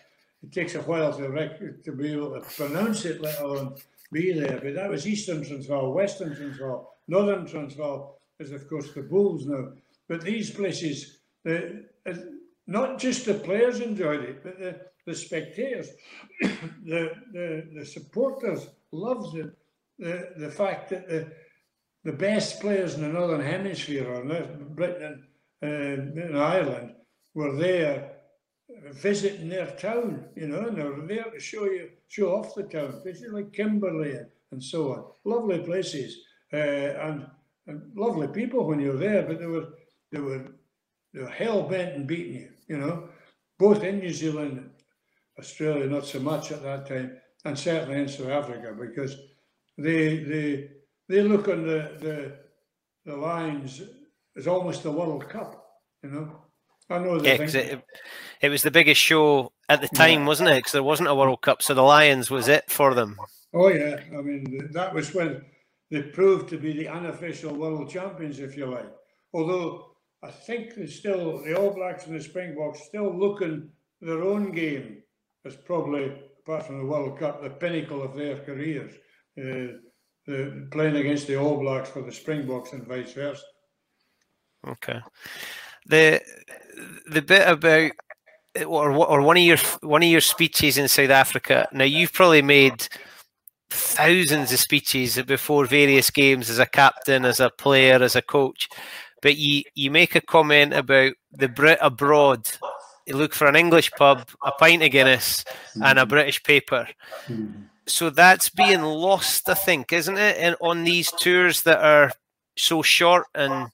[0.44, 3.76] It takes a while to, to be able to pronounce it, let alone
[4.12, 4.60] be there.
[4.62, 9.70] But that was Eastern Transvaal, Western Transvaal, Northern Transvaal is, of course, the Bulls now.
[10.08, 11.86] But these places, the,
[12.68, 15.90] not just the players enjoyed it, but the, the spectators,
[16.42, 19.52] the, the, the supporters loved it.
[20.00, 21.32] The, the fact that the,
[22.04, 24.24] the best players in the Northern Hemisphere, or
[24.70, 25.26] Britain
[25.62, 26.94] and uh, Ireland,
[27.34, 28.12] were there
[28.92, 32.64] visiting their town, you know, and they were there to show you, show off the
[32.64, 35.06] town, places like Kimberley and, and so on.
[35.26, 36.18] Lovely places
[36.54, 37.26] uh, and,
[37.68, 39.68] and lovely people when you're there, but they were
[40.12, 40.46] they were
[41.14, 43.10] they were hell bent and beating you, you know,
[43.60, 44.70] both in New Zealand,
[45.40, 49.18] Australia, not so much at that time, and certainly in South Africa, because
[49.78, 50.70] they they
[51.10, 52.38] they look on the the,
[53.06, 53.82] the Lions
[54.36, 55.66] as almost the World Cup,
[56.04, 56.44] you know.
[56.90, 57.84] I know yeah, it,
[58.42, 60.28] it was the biggest show at the time, yeah.
[60.28, 60.58] wasn't it?
[60.58, 63.18] Because there wasn't a World Cup, so the Lions was it for them.
[63.54, 65.44] Oh yeah, I mean that was when
[65.90, 68.92] they proved to be the unofficial world champions, if you like.
[69.34, 73.70] Although I think they still the All Blacks and the Springboks still looking
[74.02, 75.04] their own game
[75.46, 78.94] as probably apart from the World Cup the pinnacle of their careers.
[79.40, 79.78] Uh,
[80.26, 83.44] the, playing against the All Blacks for the Springboks and vice versa.
[84.68, 85.00] Okay.
[85.86, 86.22] The
[87.10, 87.92] the bit about
[88.66, 91.68] or or one of your one of your speeches in South Africa.
[91.72, 92.88] Now you've probably made
[93.70, 98.70] thousands of speeches before various games as a captain, as a player, as a coach,
[99.22, 102.50] but you you make a comment about the Brit abroad.
[103.06, 106.10] You look for an English pub, a pint of Guinness, and a mm-hmm.
[106.10, 106.88] British paper.
[107.28, 107.64] Mm-hmm.
[107.88, 110.38] So that's being lost, I think, isn't it?
[110.38, 112.12] And on these tours that are
[112.58, 113.70] so short and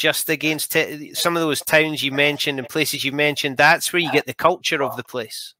[0.00, 4.00] just against t- some of those towns you mentioned and places you mentioned, that's where
[4.00, 5.54] you get the culture of the place.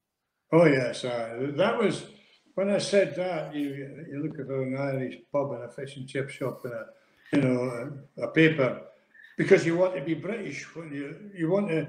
[0.51, 2.07] Oh yes, uh, that was
[2.55, 3.55] when I said that.
[3.55, 3.69] You
[4.09, 6.85] you look at an Irish pub and a fish and chip shop and a
[7.33, 8.81] you know a, a paper
[9.37, 11.87] because you want to be British when you you want to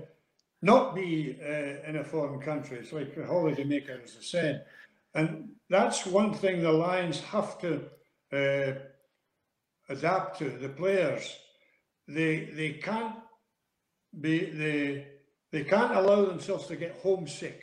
[0.60, 2.78] not be uh, in a foreign country.
[2.78, 4.66] It's like a holiday maker, as I said,
[5.14, 7.72] and that's one thing the Lions have to
[8.30, 8.72] uh,
[9.88, 10.50] adapt to.
[10.50, 11.38] The players
[12.14, 13.16] they they can't
[14.20, 15.06] be they
[15.50, 17.62] they can't allow themselves to get homesick.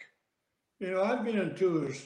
[0.80, 2.06] You know, I've been on tours,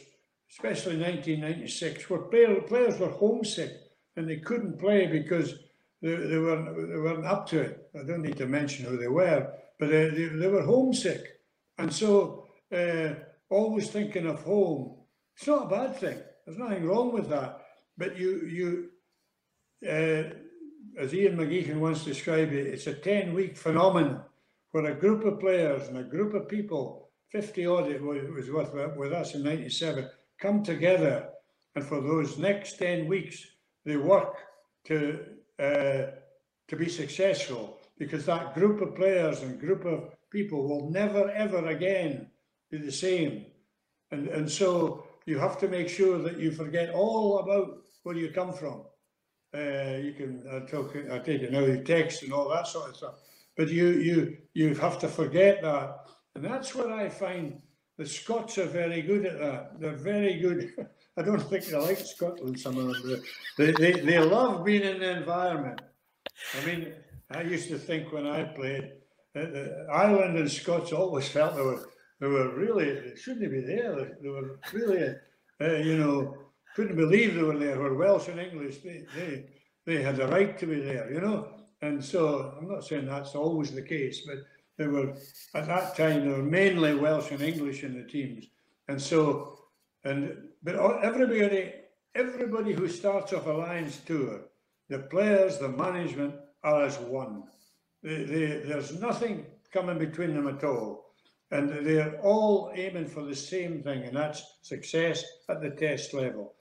[0.49, 3.71] especially in 1996, where player, players were homesick
[4.15, 5.56] and they couldn't play because
[6.01, 7.88] they, they weren't they weren't up to it.
[7.95, 11.23] I don't need to mention who they were, but they, they, they were homesick,
[11.77, 13.13] and so uh,
[13.49, 14.97] always thinking of home.
[15.36, 16.19] It's not a bad thing.
[16.45, 17.62] There's nothing wrong with that.
[17.97, 18.89] But you you
[19.88, 20.36] uh,
[20.97, 24.21] as Ian McGeechan once described it, it's a 10 week phenomenon
[24.71, 28.97] where a group of players and a group of people, 50 odd it was with,
[28.97, 31.29] with us in 97, come together.
[31.75, 33.45] And for those next 10 weeks
[33.86, 34.38] they work
[34.86, 35.19] to
[35.60, 36.06] uh,
[36.67, 41.67] to be successful because that group of players and group of people will never ever
[41.67, 42.27] again
[42.71, 43.45] be the same.
[44.12, 48.29] And and so you have to make sure that you forget all about where you
[48.29, 48.84] come from
[49.56, 52.96] uh, you can I talk I take it now text and all that sort of
[52.96, 53.16] stuff
[53.58, 57.62] but you you you have to forget that and that's what I find
[57.98, 60.74] the Scots are very good at that they're very good
[61.16, 63.22] I don't think they like Scotland, some of them.
[63.58, 65.82] They, they, they love being in the environment.
[66.60, 66.94] I mean,
[67.30, 68.94] I used to think when I played,
[69.36, 71.89] uh, Ireland and Scots always felt they were
[72.20, 73.96] they were really they shouldn't be there.
[73.96, 75.16] They, they were really,
[75.62, 76.38] uh, you know,
[76.76, 77.80] couldn't believe they were there.
[77.80, 79.46] were Welsh and English, they, they
[79.86, 81.50] they had the right to be there, you know.
[81.82, 84.38] And so I'm not saying that's always the case, but
[84.78, 85.14] they were
[85.54, 88.46] at that time there were mainly Welsh and English in the teams,
[88.88, 89.60] and so
[90.04, 91.74] and but everybody,
[92.16, 94.46] everybody who starts off a Lions tour,
[94.90, 97.44] the players, the management are as one.
[98.02, 101.14] They, they, there's nothing coming between them at all.
[101.52, 106.56] And they're all aiming for the same thing, and that's success at the test level.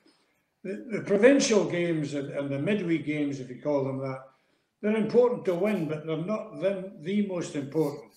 [0.65, 4.21] The, the provincial games and, and, the midweek games, if you call them that,
[4.81, 8.13] they're important to win, but they're not them, the most important.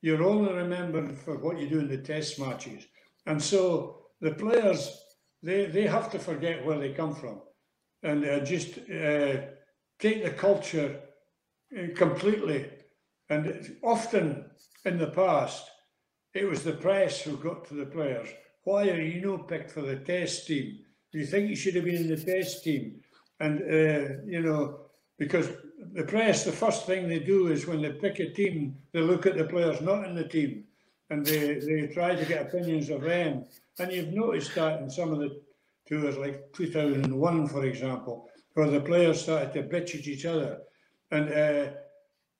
[0.00, 2.86] You're only remembered for what you do in the test matches.
[3.26, 5.02] And so the players,
[5.42, 7.40] they, they have to forget where they come from
[8.02, 9.42] and uh, just uh,
[9.98, 11.00] take the culture
[11.76, 12.70] uh, completely.
[13.28, 14.50] And often
[14.84, 15.68] in the past,
[16.34, 18.28] it was the press who got to the players.
[18.62, 20.78] Why are you no picked for the test team?
[21.12, 23.00] Do you think you should have been in the test team?
[23.40, 24.80] And, uh, you know,
[25.18, 25.48] because
[25.92, 29.26] the press, the first thing they do is when they pick a team, they look
[29.26, 30.64] at the players not in the team
[31.10, 33.44] and they, they try to get opinions of them.
[33.78, 35.40] And you've noticed that in some of the
[35.88, 40.60] tours, like 2001, for example, where the players started to bitch at each other.
[41.10, 41.72] And uh,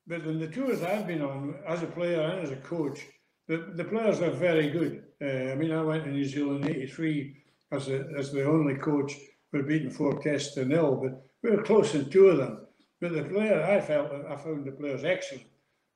[0.06, 3.00] but in the tours I've been on, as a player and as a coach,
[3.46, 5.04] the, the players are very good.
[5.20, 7.36] Uh, I mean, I went to New Zealand in '83
[7.72, 9.16] as a, as the only coach.
[9.52, 12.66] We're beaten four tests to nil, but we were close in two of them.
[13.00, 15.46] But the player, I felt, I found the players excellent.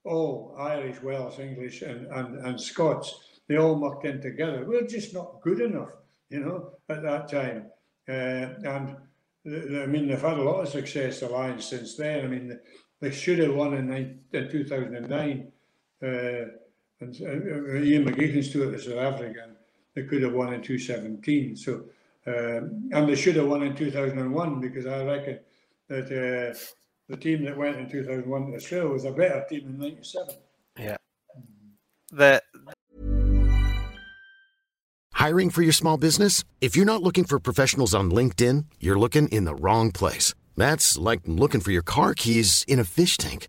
[0.05, 3.15] All Irish, Welsh, English, and, and, and Scots
[3.49, 4.65] they all mucked in together.
[4.67, 5.91] We're just not good enough,
[6.31, 7.67] you know, at that time.
[8.09, 8.97] Uh, and
[9.47, 12.25] I mean, they've had a lot of success, the Lions, since then.
[12.25, 12.59] I mean,
[13.01, 15.53] they should have won in, in 2009.
[16.03, 16.07] Uh,
[17.01, 19.54] and uh, Ian McGeechan's tour to South Africa,
[19.95, 21.57] they could have won in 2017.
[21.57, 21.85] So,
[22.27, 25.39] um, and they should have won in 2001 because I reckon
[25.89, 26.59] that uh,
[27.09, 30.35] the team that went in 2001 to Australia was a better team in '97.
[30.79, 30.97] Yeah.
[32.11, 32.43] The
[35.25, 36.45] Hiring for your small business?
[36.61, 40.35] If you're not looking for professionals on LinkedIn, you're looking in the wrong place.
[40.55, 43.49] That's like looking for your car keys in a fish tank.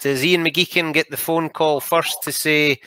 [0.00, 2.80] does Ian McGeechan get the phone call first to say,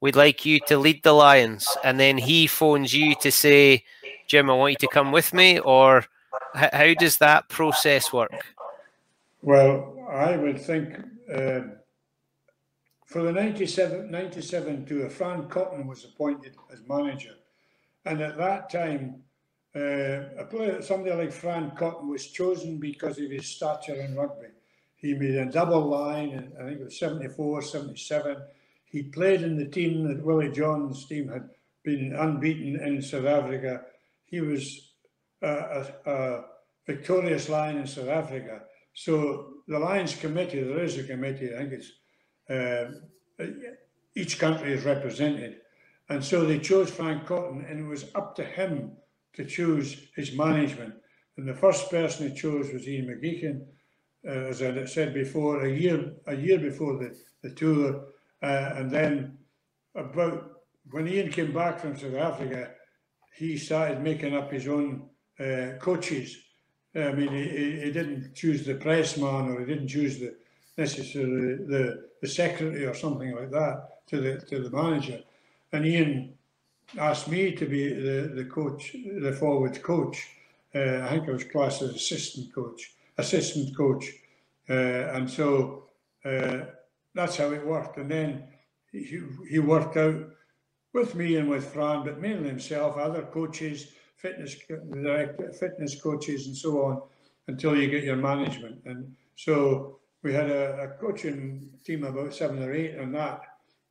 [0.00, 3.84] we'd like you to lead the Lions, and then he phones you to say,
[4.26, 6.04] Jim, I want you to come with me, or
[6.54, 8.54] how does that process work?
[9.42, 10.98] Well, I would think
[11.32, 11.60] uh,
[13.06, 17.34] for the 97, 97 tour, Fran Cotton was appointed as manager.
[18.04, 19.22] And at that time,
[19.76, 24.48] uh, a player, somebody like Fran Cotton was chosen because of his stature in rugby.
[25.04, 28.38] He made a double line, in, I think it was 74, 77.
[28.86, 31.50] He played in the team that Willie John's team had
[31.82, 33.82] been unbeaten in South Africa.
[34.24, 34.92] He was
[35.42, 36.44] a, a,
[36.86, 38.62] victorious line in South Africa.
[38.94, 41.92] So the Lions committee, there is a committee, I think it's
[43.38, 43.44] uh,
[44.14, 45.56] each country is represented.
[46.08, 48.92] And so they chose Fran Cotton, and it was up to him
[49.34, 50.94] to choose his management.
[51.36, 53.66] And the first person he chose was Ian McGeechan,
[54.26, 58.04] uh, as I said before, a year a year before the, the tour.
[58.42, 59.38] Uh, and then
[59.94, 60.60] about
[60.90, 62.70] when Ian came back from South Africa,
[63.34, 65.08] he started making up his own
[65.40, 66.38] uh, coaches.
[66.94, 70.34] I mean, he, he didn't choose the pressman or he didn't choose the
[70.76, 75.20] necessarily the, the secretary or something like that to the to the manager.
[75.72, 76.34] And Ian
[76.98, 80.28] asked me to be the, the coach, the forward coach.
[80.74, 84.10] Uh, I think I was classed as assistant coach, assistant coach.
[84.68, 85.84] Uh, and so
[86.24, 86.60] uh,
[87.14, 87.98] that's how it worked.
[87.98, 88.44] And then
[88.92, 90.30] he, he worked out
[90.92, 96.56] with me and with Fran, but mainly himself, other coaches, fitness director, fitness coaches, and
[96.56, 97.02] so on,
[97.48, 98.80] until you get your management.
[98.86, 103.42] And so we had a, a coaching team about seven or eight on that.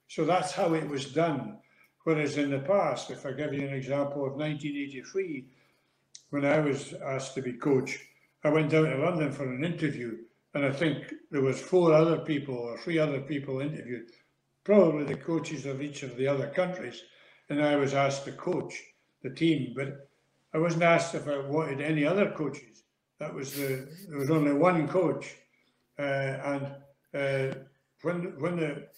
[0.08, 1.58] So that's how it was done.
[2.04, 5.46] Whereas in the past, if I give you an example of 1983,
[6.32, 8.00] when I was asked to be coach,
[8.46, 10.18] I went down to London for an interview,
[10.54, 14.12] and I think there was four other people or three other people interviewed,
[14.66, 17.02] probably the coaches of each of the other countries,
[17.50, 18.74] and I was asked to coach
[19.22, 20.10] the team, but
[20.54, 22.84] I wasn't asked if I wanted any other coaches.
[23.20, 25.36] That was the there was only one coach,
[25.98, 26.76] uh, and
[27.14, 27.56] uh,
[28.02, 28.90] when when the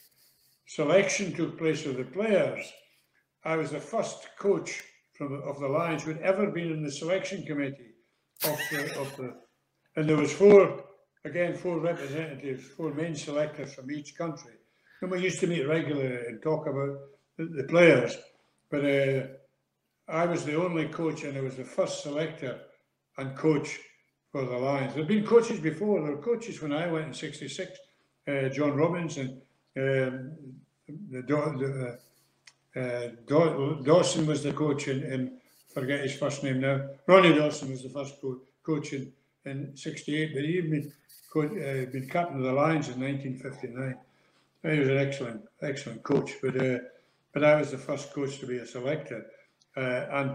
[0.65, 2.73] selection took place of the players,
[3.43, 4.83] I was the first coach
[5.13, 7.94] from of the Lions who had ever been in the selection committee
[8.43, 9.33] of the, of the
[9.95, 10.83] and there was four
[11.23, 14.53] again four representatives, four main selectors from each country.
[15.01, 16.97] And we used to meet regularly and talk about
[17.37, 18.15] the, the players.
[18.69, 19.27] But uh,
[20.07, 22.61] I was the only coach and I was the first selector
[23.17, 23.79] and coach
[24.31, 24.93] for the Lions.
[24.93, 26.01] There'd been coaches before.
[26.01, 27.79] There were coaches when I went in '66.
[28.27, 29.29] Uh, John Robins and
[29.77, 30.31] um,
[30.87, 31.97] the, the
[32.75, 33.09] uh, uh,
[33.83, 35.37] Dawson was the coach in, in,
[35.75, 36.87] forget his first name now.
[37.05, 39.11] Ronnie Dawson was the first co- coach in,
[39.45, 40.91] in 68, but he'd been,
[41.31, 43.97] co- uh, been captain of the Lions in 1959.
[44.63, 46.79] He was an excellent, excellent coach, but uh,
[47.33, 49.25] but I was the first coach to be a selector.
[49.75, 50.31] Uh, and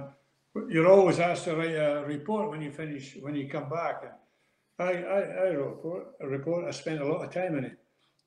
[0.70, 4.02] you're always asked to write a report when you finish, when you come back.
[4.02, 7.78] And I, I, I wrote a report, I spent a lot of time in it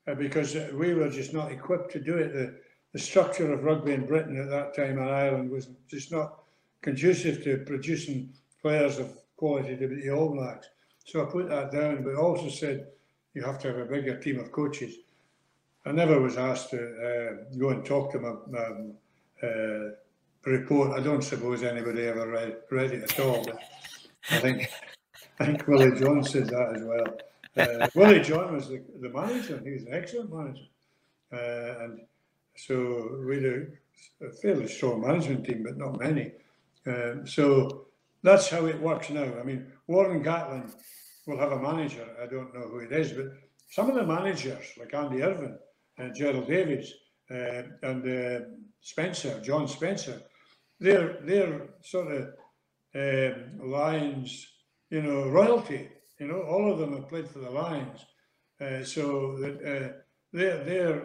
[0.08, 2.32] uh, because we were just not equipped to do it.
[2.32, 2.56] The,
[2.92, 6.43] the structure of rugby in Britain at that time in Ireland was just not
[6.84, 8.28] conducive to producing
[8.60, 10.68] players of quality to be the All Blacks.
[11.06, 12.88] So I put that down, but also said
[13.32, 14.94] you have to have a bigger team of coaches.
[15.86, 18.66] I never was asked to uh, go and talk to my, my
[19.46, 19.90] uh,
[20.44, 20.98] report.
[20.98, 23.46] I don't suppose anybody ever read, read it at all.
[24.30, 24.70] I think
[25.40, 27.08] I think Willie John said that as well.
[27.56, 29.60] Uh, Willie John was the, the manager.
[29.64, 30.68] He was an excellent manager,
[31.32, 32.00] uh, and
[32.56, 32.76] so
[33.26, 33.72] we had
[34.28, 36.32] a fairly strong management team, but not many.
[36.86, 37.86] Um, so
[38.22, 39.28] that's how it works now.
[39.38, 40.72] I mean, Warren Gatland
[41.26, 42.06] will have a manager.
[42.22, 43.32] I don't know who it is, but
[43.70, 45.58] some of the managers, like Andy Irvine
[45.98, 46.92] and Gerald Davies
[47.30, 48.44] uh, and uh,
[48.80, 50.20] Spencer, John Spencer,
[50.80, 52.22] they're they're sort of
[52.94, 54.46] um, Lions,
[54.90, 55.88] you know, royalty.
[56.20, 58.04] You know, all of them have played for the Lions,
[58.60, 59.92] uh, so that uh,
[60.32, 61.02] they're they're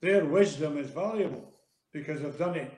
[0.00, 1.52] their wisdom is valuable
[1.92, 2.72] because they've done it.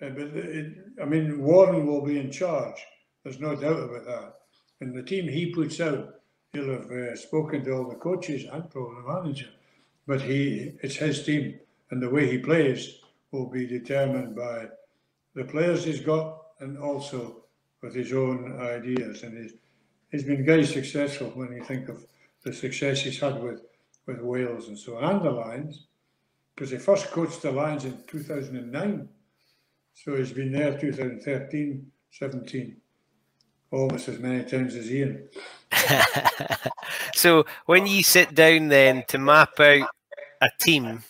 [0.00, 2.76] Uh, but it, I mean, Warren will be in charge.
[3.24, 4.34] There's no doubt about that.
[4.80, 6.14] And the team he puts out,
[6.52, 9.48] he'll have uh, spoken to all the coaches and probably the manager.
[10.06, 11.58] But he, it's his team,
[11.90, 12.98] and the way he plays
[13.32, 14.68] will be determined by
[15.34, 17.44] the players he's got and also
[17.82, 19.22] with his own ideas.
[19.22, 19.52] And he's,
[20.10, 22.06] he's been very successful when you think of
[22.44, 23.62] the success he's had with,
[24.06, 25.88] with Wales and so on, and the Lions
[26.58, 29.08] because he first coached the Lions in 2009.
[30.04, 32.76] So he's been there 2013, 17,
[33.72, 35.28] almost as many times as Ian.
[37.14, 39.88] so when you sit down then to map out
[40.40, 41.02] a team,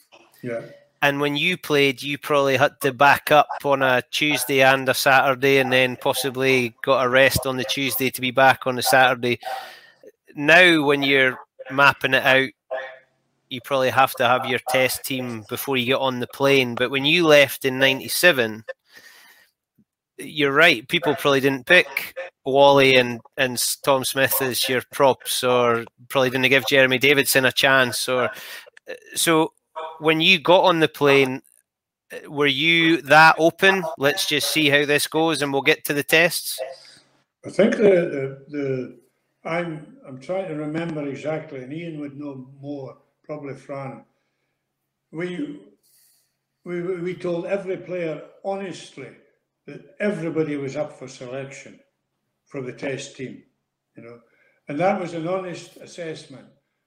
[0.42, 0.62] yeah.
[1.00, 4.94] And when you played, you probably had to back up on a Tuesday and a
[4.94, 8.82] Saturday, and then possibly got a rest on the Tuesday to be back on the
[8.82, 9.38] Saturday.
[10.34, 11.38] Now, when you're
[11.70, 12.50] mapping it out,
[13.48, 16.74] you probably have to have your test team before you get on the plane.
[16.74, 18.64] But when you left in '97,
[20.18, 20.86] you're right.
[20.88, 26.48] People probably didn't pick Wally and, and Tom Smith as your props, or probably didn't
[26.48, 28.08] give Jeremy Davidson a chance.
[28.08, 29.52] Or uh, so
[29.98, 31.42] when you got on the plane,
[32.12, 33.84] uh, were you that open?
[33.96, 36.58] Let's just see how this goes, and we'll get to the tests.
[37.46, 38.98] I think the the, the
[39.48, 44.04] I'm I'm trying to remember exactly, and Ian would know more probably Fran.
[45.12, 45.60] we,
[46.64, 49.08] we, we told every player honestly
[49.68, 51.78] that everybody was up for selection
[52.46, 53.42] for the test team,
[53.94, 54.18] you know,
[54.66, 56.46] and that was an honest assessment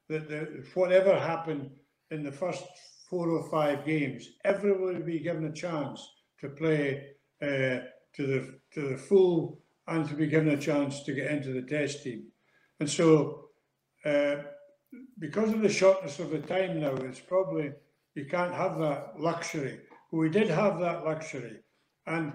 [0.09, 1.69] that the, whatever happened
[2.09, 2.63] in the first
[3.07, 6.09] four or five games, everyone would be given a chance
[6.39, 7.05] to play
[7.43, 11.53] uh, to the to the full and to be given a chance to get into
[11.53, 12.23] the test team.
[12.79, 13.49] And so,
[14.05, 14.37] uh,
[15.19, 17.73] because of the shortness of the time now, it's probably
[18.15, 19.81] you can't have that luxury.
[20.11, 21.59] We did have that luxury,
[22.07, 22.33] and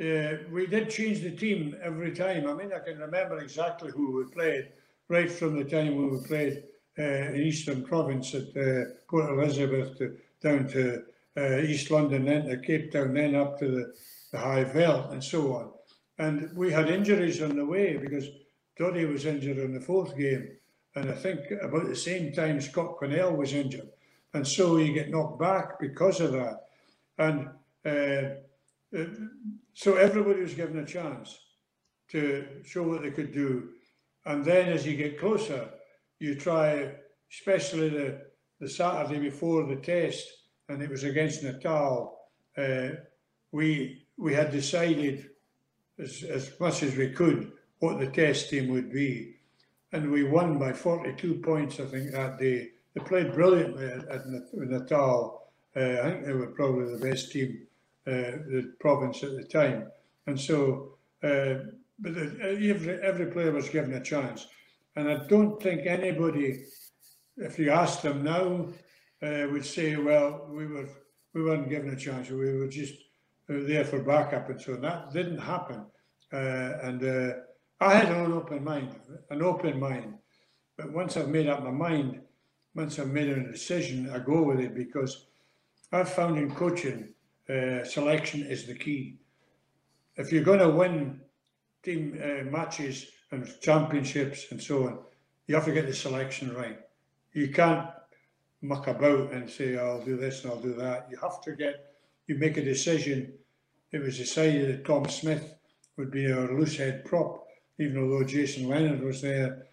[0.00, 2.46] uh, we did change the team every time.
[2.46, 4.68] I mean, I can remember exactly who we played
[5.08, 6.62] right from the time when we played
[6.98, 11.02] uh, in Eastern Province at uh, Port Elizabeth to, down to
[11.36, 13.94] uh, East London, then to Cape Town, then up to the,
[14.32, 15.70] the High Veld, and so on.
[16.18, 18.28] And we had injuries on the way because
[18.76, 20.48] Doddie was injured in the fourth game,
[20.94, 23.88] and I think about the same time Scott Quinnell was injured,
[24.34, 26.66] and so you get knocked back because of that.
[27.18, 27.48] And
[27.84, 28.34] uh,
[29.74, 31.38] so everybody was given a chance
[32.08, 33.70] to show what they could do.
[34.24, 35.68] And then as you get closer,
[36.18, 36.92] you try,
[37.32, 38.22] especially the,
[38.60, 40.26] the Saturday before the test,
[40.68, 42.18] and it was against Natal,
[42.56, 42.88] uh,
[43.52, 45.30] we we had decided
[45.98, 49.36] as, as much as we could what the test team would be.
[49.92, 52.70] And we won by 42 points, I think, that day.
[52.94, 55.52] They played brilliantly at, at Natal.
[55.74, 57.66] Uh, I think they were probably the best team,
[58.10, 59.90] the province at the time.
[60.26, 61.54] And so, uh,
[61.98, 64.46] but every, every player was given a chance.
[64.96, 66.64] And I don't think anybody,
[67.36, 68.68] if you asked them now,
[69.22, 70.88] uh, would say, well, we were
[71.34, 72.30] we weren't given a chance.
[72.30, 72.94] We were just
[73.50, 74.80] uh, there for backup and so on.
[74.80, 75.86] That didn't happen.
[76.32, 77.32] Uh, and uh,
[77.80, 78.94] I had an open mind,
[79.30, 80.14] an open mind.
[80.76, 82.20] But once I've made up my mind,
[82.74, 85.26] once I've made a decision, I go with it because
[85.92, 87.14] I've found in coaching,
[87.48, 89.18] uh, selection is the key.
[90.16, 91.20] If you're going to win
[91.82, 94.98] team uh, matches and championships and so on,
[95.46, 96.78] you have to get the selection right.
[97.32, 97.88] You can't
[98.62, 101.08] muck about and say, oh, I'll do this and I'll do that.
[101.10, 101.94] You have to get,
[102.26, 103.32] you make a decision.
[103.92, 105.54] It was decided that Tom Smith
[105.96, 107.46] would be our loose head prop,
[107.78, 109.66] even although Jason Leonard was there.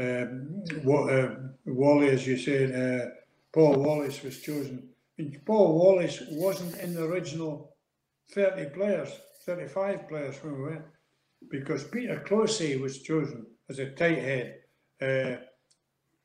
[0.00, 1.28] Um, uh,
[1.66, 3.10] Wally, as you said, uh,
[3.52, 4.88] Paul Wallace was chosen.
[5.22, 7.76] And Paul Wallace wasn't in the original
[8.32, 9.08] 30 players,
[9.46, 10.82] 35 players when we went,
[11.48, 14.58] because Peter Clohessy was chosen as a tight head.
[15.00, 15.36] Uh,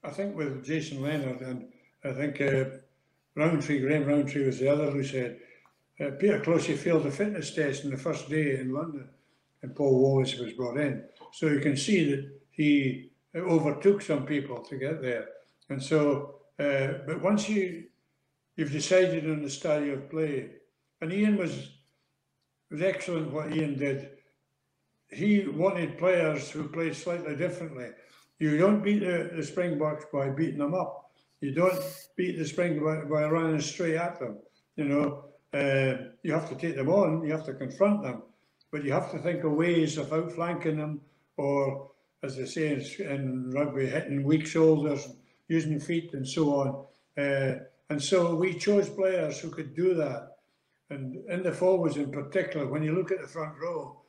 [0.04, 1.68] I think with Jason Leonard and
[2.04, 2.66] I think uh,
[3.36, 5.41] Rowntree, Graham Rowntree was the other who said
[6.00, 9.08] uh, Peter Clohessy failed the fitness test on the first day in London
[9.62, 11.04] and Paul Wallace was brought in.
[11.34, 15.28] So you can see that he overtook some people to get there.
[15.70, 17.84] And so, uh, but once you
[18.58, 20.49] you've decided on the style of play,
[20.99, 21.70] and Ian was
[22.70, 24.10] was excellent what Ian did.
[25.10, 27.91] He wanted players who played slightly differently.
[28.39, 31.12] You don't beat the, the Springboks by beating them up.
[31.39, 31.82] You don't
[32.18, 34.39] beat the Springboks by running straight at them.
[34.76, 37.26] You know, uh, you have to take them on.
[37.26, 38.24] You have to confront them
[38.72, 41.01] but you have to think of ways of outflanking them
[41.38, 41.91] or,
[42.24, 45.08] as they say in, in rugby, hitting weak shoulders,
[45.47, 47.24] using feet and so on.
[47.24, 47.60] Uh,
[47.90, 50.38] and so we chose players who could do that.
[50.90, 54.02] And in the forwards in particular, when you look at the front row,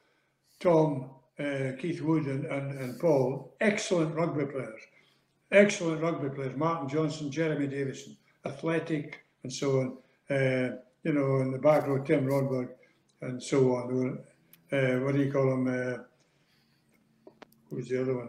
[0.61, 4.81] Tom, uh, Keith Wood and, and, and Paul, excellent rugby players.
[5.51, 6.57] Excellent rugby players.
[6.57, 9.99] Martin Johnson, Jeremy Davidson, athletic and so on.
[10.31, 12.69] Uh, you know, in the back row, Tim Rodber
[13.23, 14.19] and so on
[14.71, 15.67] uh, what do you call him?
[15.67, 16.03] Uh,
[17.71, 18.29] who's the other one?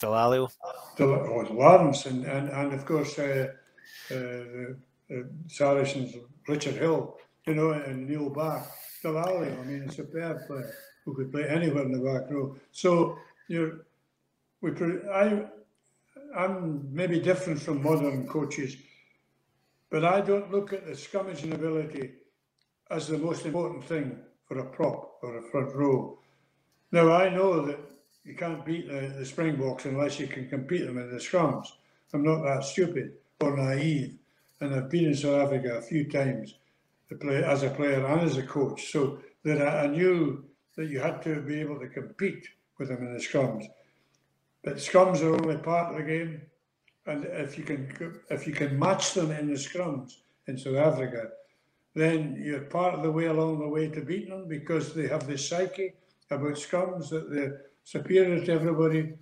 [0.00, 0.48] Dallaglio.
[0.96, 3.48] Del- oh, Lawrence, and, and, and of course, uh,
[4.10, 4.74] uh,
[5.46, 6.14] Saracens,
[6.46, 7.16] Richard Hill,
[7.46, 8.66] you know, and Neil Back.
[9.02, 10.74] Dallaglio, I mean, it's a superb player
[11.04, 12.56] who could play anywhere in the back row.
[12.72, 13.16] So,
[13.46, 13.84] you
[14.60, 14.72] we,
[15.12, 15.46] I,
[16.36, 18.76] I'm maybe different from modern coaches,
[19.90, 22.12] but I don't look at the scrummaging ability
[22.90, 26.18] as the most important thing for a prop or a front row.
[26.90, 27.78] Now I know that
[28.24, 31.66] you can't beat the, the Springboks unless you can compete them in the scrums.
[32.12, 34.16] I'm not that stupid or naive,
[34.60, 36.54] and I've been in South Africa a few times
[37.20, 40.44] play, as a player and as a coach, so that I, I knew
[40.76, 43.66] that you had to be able to compete with them in the scrums.
[44.62, 46.42] But scrums are only part of the game,
[47.06, 50.16] and if you can if you can match them in the scrums
[50.46, 51.30] in South Africa,
[51.94, 55.26] then you're part of the way along the way to beating them because they have
[55.26, 55.94] this psyche
[56.30, 59.14] about scrums that they're superior to everybody,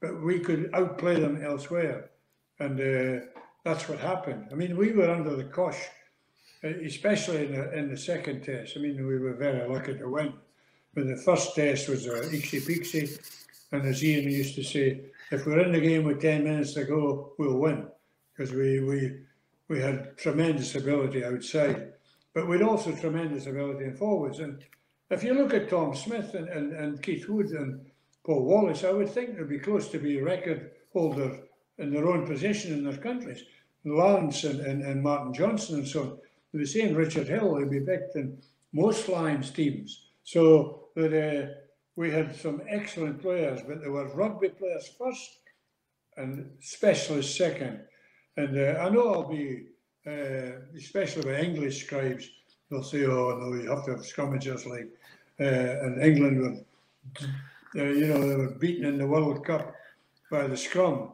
[0.00, 2.10] but we could outplay them elsewhere.
[2.60, 3.24] And uh,
[3.64, 4.48] that's what happened.
[4.50, 5.80] I mean, we were under the cosh,
[6.62, 8.76] especially in the, in the second test.
[8.76, 10.34] I mean, we were very lucky to win.
[10.94, 13.16] But the first test was uh, a ixie pixie,
[13.70, 15.00] and as Ian used to say,
[15.30, 17.86] if we're in the game with 10 minutes to go, we'll win
[18.34, 19.20] because we, we,
[19.68, 21.92] we had tremendous ability outside,
[22.34, 24.40] but we'd also tremendous ability in forwards.
[24.40, 24.62] And
[25.10, 27.80] if you look at Tom Smith and, and, and Keith Wood and
[28.24, 31.38] Paul Wallace, I would think they'd be close to be record holder
[31.82, 33.44] in their own position in their countries.
[33.84, 36.18] Lawrence and, and, and Martin Johnson and so on.
[36.54, 38.38] The same Richard Hill would be picked in
[38.72, 40.06] most Lions teams.
[40.24, 41.52] So that uh,
[41.96, 45.38] we had some excellent players, but there were rugby players first
[46.16, 47.80] and specialists second.
[48.36, 49.66] And uh, I know I'll be,
[50.06, 52.28] uh, especially with English scribes,
[52.70, 54.88] they'll say, oh, no, you have to have scrummagers like,
[55.40, 59.74] uh, and England were, uh, you know, they were beaten in the World Cup
[60.30, 61.10] by the scrum.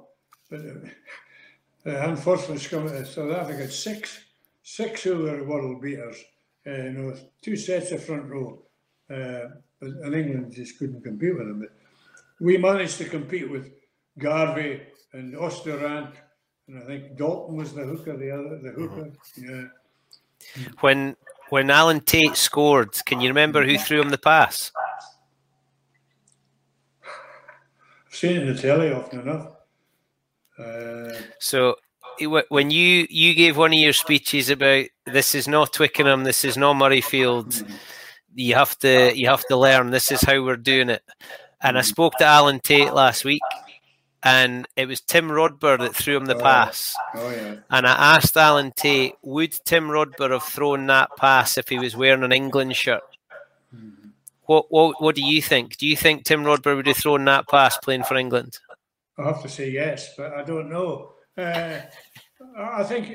[0.51, 4.21] But uh, uh, unfortunately, South Africa had six,
[4.63, 6.17] six who were world beaters,
[6.65, 8.63] you know, two sets of front row.
[9.09, 11.61] and England just couldn't compete with them.
[11.61, 11.71] But
[12.41, 13.71] we managed to compete with
[14.19, 14.83] Garvey
[15.13, 16.15] and Os du Randt
[16.69, 19.11] and I think Dalton was the hooker, the other, the hooker.
[19.39, 19.51] Mm-hmm.
[19.51, 19.69] Yeah.
[20.81, 21.17] When
[21.49, 24.71] when Alan Tait scored, can you remember who threw him the pass?
[27.05, 29.49] I've seen it in the telly often enough.
[30.59, 31.77] Uh, so
[32.27, 36.57] when you you gave one of your speeches about this is not Twickenham, this is
[36.57, 37.69] not Murrayfield,
[38.35, 39.91] you have to you have to learn.
[39.91, 41.03] This is how we're doing it.
[41.61, 43.43] And I spoke to Alan Tait last week,
[44.23, 46.95] and it was Tim Rodber that threw him the oh, pass.
[47.15, 47.57] Oh, yeah.
[47.71, 51.97] And I asked Alan Tait, would Tim Rodber have thrown that pass if he was
[51.97, 53.03] wearing an England shirt?
[53.75, 54.09] Mm-hmm.
[54.47, 55.77] What, what what do you think?
[55.77, 58.59] Do you think Tim Rodber would have thrown that pass playing for England?
[59.19, 61.13] I have to say yes, but I don't know.
[61.37, 61.81] Uh,
[62.57, 63.13] I think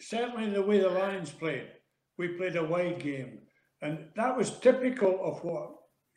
[0.00, 1.68] certainly the way the Lions played,
[2.18, 3.40] we played a wide game,
[3.80, 5.70] and that was typical of what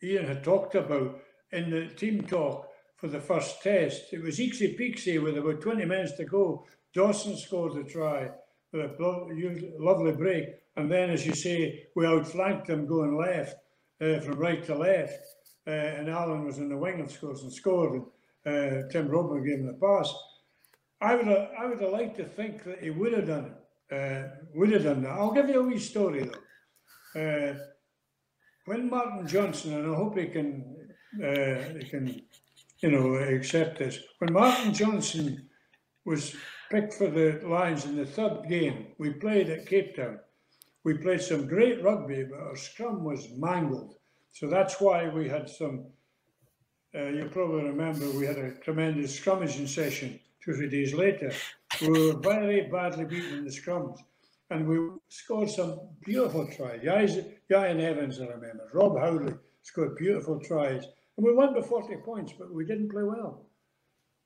[0.03, 1.19] Ian had talked about
[1.51, 2.67] in the team talk
[2.97, 4.11] for the first test.
[4.11, 6.65] It was Ixie Pixie with about 20 minutes to go.
[6.93, 8.29] Dawson scored a try
[8.73, 10.45] with a lovely break.
[10.75, 13.55] And then, as you say, we outflanked them going left,
[14.01, 15.19] uh, from right to left.
[15.65, 18.01] Uh, and Alan was in the wing, of course, and scored.
[18.47, 20.13] Uh, Tim Rodber gave him the pass.
[21.01, 23.57] I would have, I would have liked to think that he would have done it.
[23.95, 25.11] Uh, would have done that.
[25.11, 27.21] I'll give you a wee story though.
[27.21, 27.55] Uh,
[28.65, 30.77] when Martin Johnson, and I hope he can,
[31.23, 32.21] uh, he can
[32.79, 33.99] you know, accept this.
[34.19, 35.49] When Martin Johnson
[36.05, 36.35] was
[36.69, 40.19] picked for the Lions in the third game, we played at Cape Town.
[40.83, 43.95] We played some great rugby, but our scrum was mangled.
[44.31, 45.87] So that's why we had some,
[46.97, 51.31] uh, you probably remember, we had a tremendous scrummaging session two or three days later.
[51.81, 53.99] We were very badly beaten in the scrums.
[54.49, 54.79] And we
[55.09, 56.81] scored some beautiful tries.
[56.81, 58.69] Ieuan Evans, I remember.
[58.73, 60.85] Rob Howley scored beautiful tries.
[61.17, 63.45] And we won by 40 points, but we didn't play well.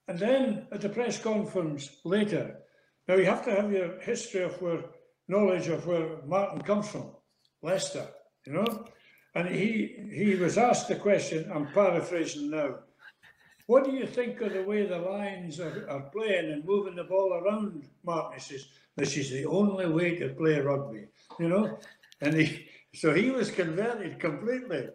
[0.08, 2.60] And then at the press conference later,
[3.08, 4.84] now you have to have your history of where
[5.28, 7.12] knowledge of where Martin comes from,
[7.62, 8.06] Leicester,
[8.46, 8.86] you know?
[9.36, 12.80] And he he was asked the question, I'm paraphrasing now.
[13.68, 17.06] What do you think of the way the Lions are, are playing and moving the
[17.06, 17.88] ball around?
[18.04, 18.68] Martin he says,
[18.98, 21.06] this is the only way to play rugby,
[21.40, 21.80] you know?
[22.20, 24.90] And he so he was converted completely.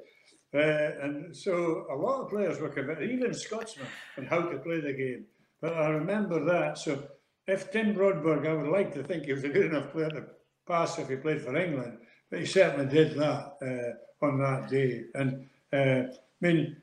[0.55, 3.87] Uh, and so a lot of players were converted, even Scotsmen,
[4.19, 5.25] on how to play the game.
[5.61, 6.79] But I remember that.
[6.79, 7.09] So
[7.47, 10.27] if Tim Rodber, I would like to think he was a good enough player to
[10.67, 11.99] pass if he played for England,
[12.31, 15.05] but he certainly did that uh, on that day.
[15.15, 16.77] And uh, I mean,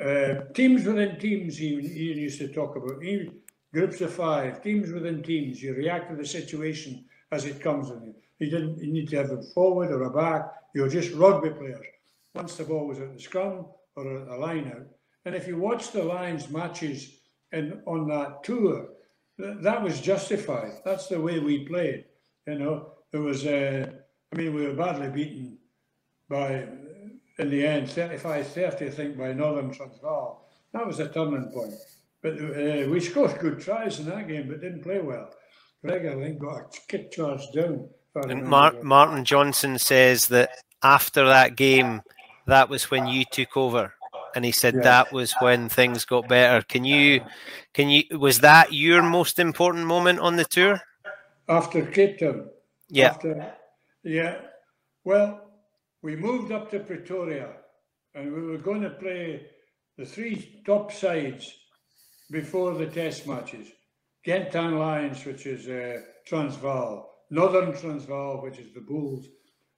[0.00, 3.02] uh, teams within teams, he, used to talk about
[3.72, 5.62] groups of five, teams within teams.
[5.62, 8.14] You react to the situation as it comes in you.
[8.38, 10.52] You didn't you need to have a forward or a back.
[10.74, 11.86] You're just rugby players
[12.34, 13.66] once the ball was at the scrum
[13.96, 14.86] or at the line out.
[15.24, 17.20] And if you watch the Lions matches
[17.52, 18.88] in, on that tour,
[19.40, 20.72] th- that was justified.
[20.84, 22.04] That's the way we played.
[22.46, 23.86] You know, there was, uh,
[24.32, 25.58] I mean, we were badly beaten
[26.28, 26.66] by,
[27.38, 30.48] in the end, 35 30, I think, by Northern Transvaal.
[30.72, 31.74] That was a turning point.
[32.22, 35.30] But uh, we scored good tries in that game, but didn't play well.
[35.82, 37.88] Greg, I think, got a kick charge down.
[38.14, 40.50] And Mar- Martin Johnson says that
[40.82, 42.02] after that game,
[42.46, 43.92] that was when you took over
[44.34, 47.20] and he said that was when things got better can you
[47.72, 50.80] can you was that your most important moment on the tour
[51.48, 52.48] after cape town
[52.88, 53.52] yeah after,
[54.02, 54.36] yeah
[55.04, 55.40] well
[56.04, 57.48] we moved up to pretoria
[58.14, 59.46] and we were going to play
[59.96, 61.50] the three top sides
[62.30, 63.68] before the test matches
[64.26, 69.26] Gauteng Lions, which is uh, Transvaal, Northern Transvaal, which is the Bulls,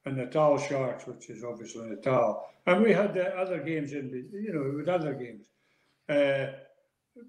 [0.05, 2.49] and Natal Sharks, which is obviously Natal.
[2.67, 5.47] And we had uh, other games in, you know, with other games.
[6.09, 6.53] Uh,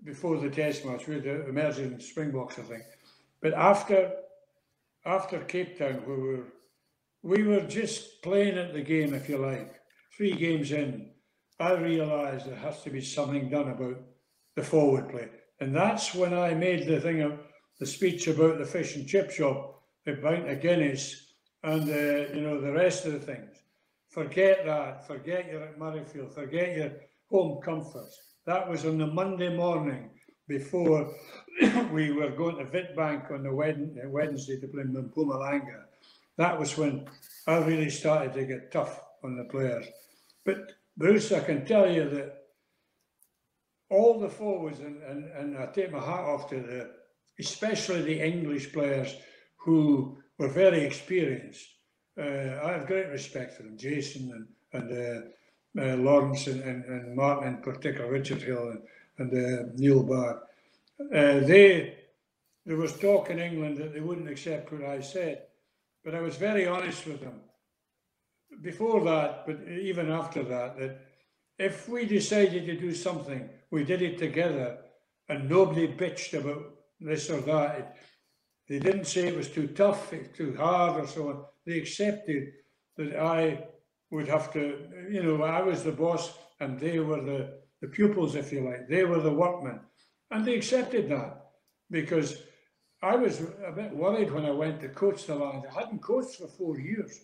[0.04, 2.84] before the test match, we had the emerging Springboks, I think.
[3.42, 4.12] But after
[5.06, 6.44] after Cape Town, we were
[7.28, 9.76] we were just playing at the game, if you like.
[10.16, 11.12] Three games in,
[11.60, 13.98] I realised there has to be something done about
[14.56, 15.28] the forward play,
[15.60, 17.38] and that's when I made the thing of
[17.82, 22.42] the speech about the fish and chip shop, the pint of Guinness, and uh, you
[22.42, 23.58] know the rest of the things.
[24.10, 25.06] Forget that.
[25.06, 26.34] Forget you're at Murrayfield.
[26.34, 26.92] Forget your
[27.30, 28.18] home comforts.
[28.46, 30.12] That was on the Monday morning
[30.48, 31.14] before
[31.92, 35.84] we were going to Witbank on the Wednesday to play Mpumalanga.
[36.38, 37.08] That was when
[37.48, 39.86] I really started to get tough on the players.
[40.46, 42.38] But Bruce, I can tell you that
[43.90, 46.92] all the forwards, and, and, and I take my hat off to the,
[47.40, 49.16] especially the English players
[49.58, 51.68] who were very experienced.
[52.18, 54.92] Uh, I have great respect for them, Jason and, and
[55.78, 58.82] uh, uh, Lawrence and, and, and, Martin in particular, Richard Hill and,
[59.20, 60.38] and uh, Neil Back.
[61.00, 61.96] Uh, they
[62.66, 65.44] there was talk in England that they wouldn't accept what I said,
[66.08, 67.42] but I was very honest with them
[68.62, 71.02] before that, but even after that, that
[71.60, 74.78] if we decided to do something, we did it together,
[75.28, 76.64] and nobody bitched about
[77.02, 77.80] this or that.
[77.80, 77.88] It,
[78.70, 81.44] they didn't say it was too tough, too hard, or so on.
[81.66, 82.54] They accepted
[82.96, 83.66] that I
[84.10, 86.32] would have to, you know, I was the boss
[86.62, 88.88] and they were the, the pupils, if you like.
[88.88, 89.82] They were the workmen.
[90.32, 91.48] And they accepted that
[91.92, 92.44] because
[93.02, 95.66] I was a bit worried when I went to coach the land.
[95.70, 97.20] I hadn't coached for four years.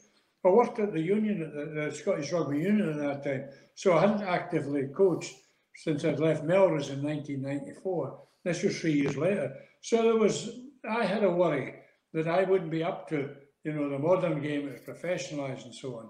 [0.46, 3.50] I worked at the union, at the, the Scottish Rugby Union at that time.
[3.76, 5.36] So I hadn't actively coached
[5.76, 8.20] since I'd left Melrose in 1994.
[8.44, 9.54] This was three years later.
[9.82, 11.76] So there was, I had a worry
[12.14, 13.32] that I wouldn't be up to,
[13.64, 16.10] you know, the modern game, was professionalised and so on.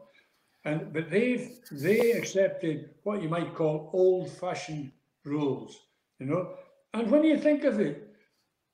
[0.65, 4.91] And but they've they accepted what you might call old-fashioned
[5.25, 5.77] rules,
[6.19, 6.55] you know.
[6.93, 8.12] And when you think of it,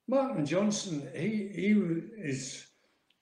[0.10, 1.70] Martin Johnson, he he
[2.30, 2.66] is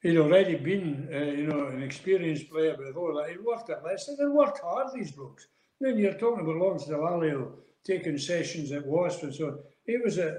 [0.02, 3.30] he'd already been uh, you know an experienced player before that.
[3.30, 4.88] He worked at Leicester and worked hard.
[4.94, 5.48] These blokes.
[5.82, 7.52] Then you're talking about Lawrence Dallaglio
[7.86, 9.60] taking sessions at Wasp so.
[9.86, 10.30] It was a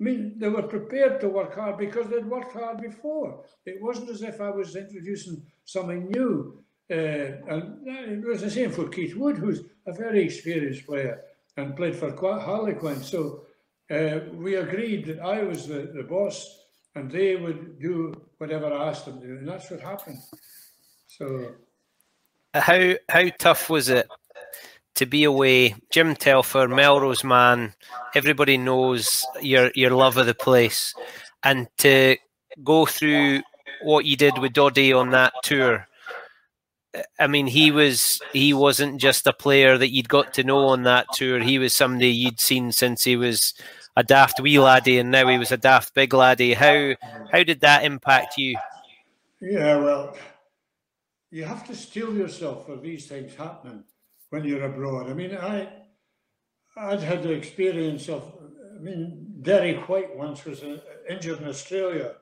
[0.00, 3.44] I mean, they were prepared to work hard because they'd worked hard before.
[3.64, 6.58] It wasn't as if I was introducing something new.
[6.90, 11.20] Uh, and it was the same for Keith Wood, who's a very experienced player
[11.56, 13.00] and played for Harlequin.
[13.00, 13.44] So
[13.92, 16.60] uh, we agreed that I was the, the boss
[16.94, 20.18] and they would do whatever I asked them to do, and that's what happened.
[21.06, 21.52] So,
[22.54, 24.08] how how tough was it
[24.96, 25.74] to be away?
[25.90, 27.74] Jim Telfer, Melrose man,
[28.14, 30.94] everybody knows your your love of the place,
[31.42, 32.16] and to
[32.62, 33.42] go through
[33.82, 35.86] what you did with Doddie on that tour
[37.18, 40.82] I mean, he was he wasn't just a player that you'd got to know on
[40.82, 41.40] that tour.
[41.40, 43.54] He was somebody you'd seen since he was
[43.96, 46.54] a daft wee laddie, and now he was a daft big laddie.
[46.54, 46.94] How
[47.30, 48.56] how did that impact you?
[49.40, 50.16] Yeah, well,
[51.30, 53.84] you have to steel yourself for these things happening
[54.30, 55.10] when you're abroad.
[55.10, 55.68] I mean, I
[56.76, 58.32] I'd had the experience of.
[58.74, 60.78] I mean, Derek White once was uh,
[61.08, 62.14] injured in Australia,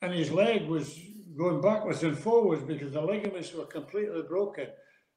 [0.00, 0.98] and his leg was
[1.36, 4.68] going backwards and forwards because the ligaments were completely broken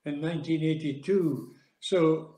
[0.06, 1.54] in 1982.
[1.80, 2.35] So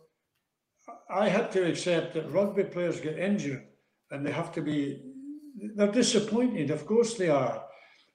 [1.09, 3.65] I had to accept that rugby players get injured
[4.11, 5.01] and they have to be,
[5.75, 7.63] they're disappointed, of course they are.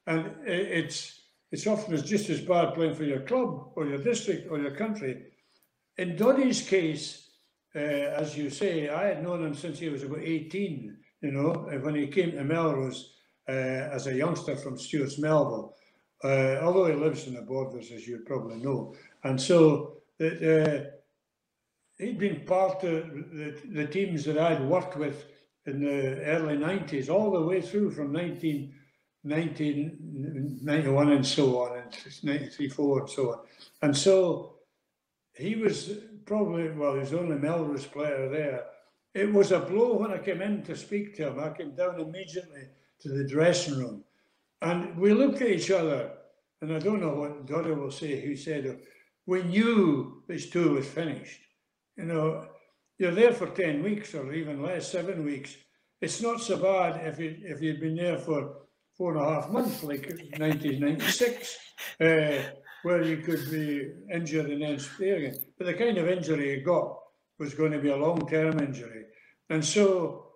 [0.06, 1.20] And it's,
[1.50, 5.24] it's often just as bad playing for your club or your district or your country.
[5.98, 7.30] In Doddie's case,
[7.74, 11.52] uh, as you say, I had known him since he was about 18, you know,
[11.82, 13.14] when he came to Melrose
[13.48, 15.74] uh, as a youngster from Stewart's Melville,
[16.24, 18.94] uh, although he lives in the borders, as you probably know.
[19.24, 20.84] And so uh,
[22.02, 25.26] he'd been part of the, the teams that I'd worked with
[25.66, 28.74] in the early 90s, all the way through from 19,
[29.22, 33.38] 1991 and so on, and 93, 4 and so on.
[33.82, 34.56] And so
[35.34, 35.90] he was
[36.26, 38.64] probably, well, he was only Melrose player there.
[39.14, 41.38] It was a blow when I came in to speak to him.
[41.38, 42.64] I came down immediately
[43.00, 44.04] to the dressing room.
[44.60, 46.10] And we looked at each other,
[46.60, 48.80] and I don't know what Doddie will say, who said,
[49.26, 51.40] we knew this tour was finished.
[51.96, 52.48] You know,
[52.98, 55.56] you're there for 10 weeks or even less, seven weeks.
[56.00, 58.56] It's not so bad if, you, if you'd been there for
[58.96, 60.06] four and a half months, like
[60.38, 61.58] 1996,
[62.00, 62.38] uh,
[62.82, 65.36] where you could be injured and then stay again.
[65.58, 66.98] But the kind of injury you got
[67.38, 69.04] was going to be a long-term injury.
[69.50, 70.32] And so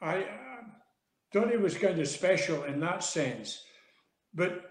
[0.00, 0.24] I
[1.32, 3.62] he was kind of special in that sense,
[4.32, 4.70] but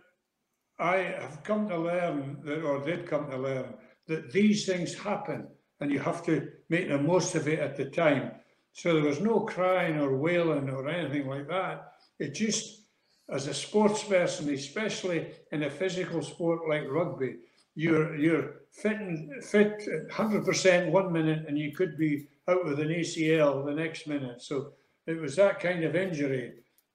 [0.80, 3.74] I have come to learn that, or did come to learn
[4.08, 5.48] that these things happen,
[5.80, 8.32] and you have to make the most of it at the time.
[8.74, 11.94] So there was no crying or wailing or anything like that.
[12.20, 12.84] It just,
[13.30, 17.38] as a sports person, especially in a physical sport like rugby,
[17.76, 19.82] you're you're fit and fit
[20.12, 24.42] 100% one minute, and you could be out with an ACL the next minute.
[24.42, 24.74] So
[25.08, 26.54] it was that kind of injury,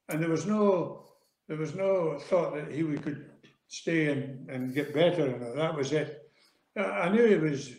[0.09, 1.05] and there was no
[1.49, 3.27] there was no thought that he could
[3.69, 5.53] stay and, and get better.
[5.57, 6.20] That was it.
[6.77, 7.73] I knew he was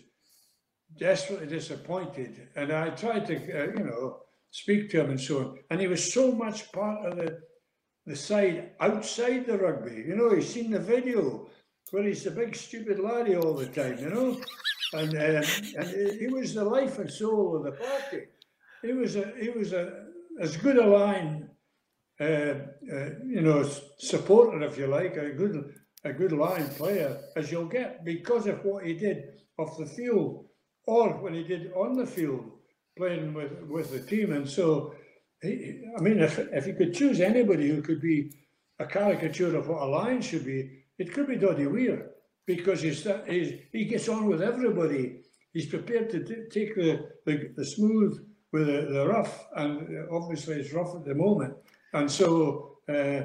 [0.98, 4.20] desperately disappointed, and I tried to uh, you know
[4.52, 5.60] speak to him and so on.
[5.70, 7.40] And he was so much part of the
[8.06, 10.04] the side outside the rugby.
[10.08, 11.50] You know, he's seen the video
[11.92, 14.42] where he's the big stupid laddie all the time, you know,
[14.94, 15.44] and um,
[15.78, 18.26] and he was the life and soul of the party.
[18.82, 20.06] He was a he was a
[20.40, 21.50] as good a line,
[22.20, 23.64] uh, uh, you know,
[24.00, 25.74] supporter if you like, a good
[26.04, 30.46] a good line player as you'll get because of what he did off the field
[30.86, 32.52] or when he did on the field
[32.98, 34.34] playing with with the team.
[34.34, 34.96] And so,
[35.42, 38.34] he, I mean, if if you could choose anybody who could be
[38.80, 42.12] a caricature of what a lion should be, it could be Doddie Weir
[42.46, 45.22] because he's, he's, he gets on with everybody.
[45.54, 50.74] He's prepared to take the, the, the, smooth with the, the rough, and obviously it's
[50.74, 51.54] rough at the moment.
[51.94, 53.22] And so uh,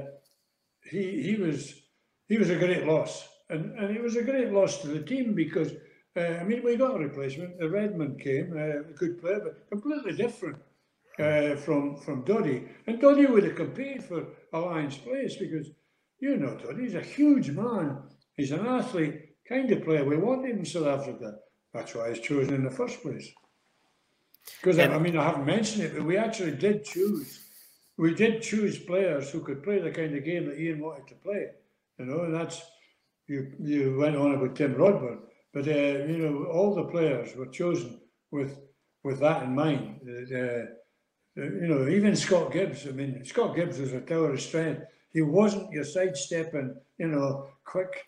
[0.91, 1.83] he he was
[2.29, 5.35] he was a great loss, and and he was a great loss to the team
[5.35, 5.73] because
[6.17, 7.59] uh, I mean we got a replacement.
[7.59, 10.59] The Redman came, uh, a good player, but completely different
[11.19, 12.69] uh, from from Doddie.
[12.87, 15.71] And Doddie would have competed for a Lions place because
[16.19, 17.99] you know, he's a huge man.
[18.37, 20.05] He's an athlete kind of player.
[20.05, 21.37] We want him in South Africa.
[21.73, 23.29] That's why he's chosen in the first place.
[24.61, 27.41] Because, I mean, I haven't mentioned it, but we actually did choose.
[27.99, 31.15] We did choose players who could play the kind of game that Ian wanted to
[31.17, 31.51] play.
[31.99, 32.63] You know, and that's,
[33.27, 35.19] you, you went on about Tim Rodber,
[35.53, 38.59] but, uh, you know, all the players were chosen with
[39.03, 40.01] with that in mind.
[40.05, 40.67] Uh,
[41.37, 44.83] you know, even Scott Gibbs, I mean, Scott Gibbs was a tower of strength
[45.17, 48.05] he wasn't your sidestepping, you know, quick,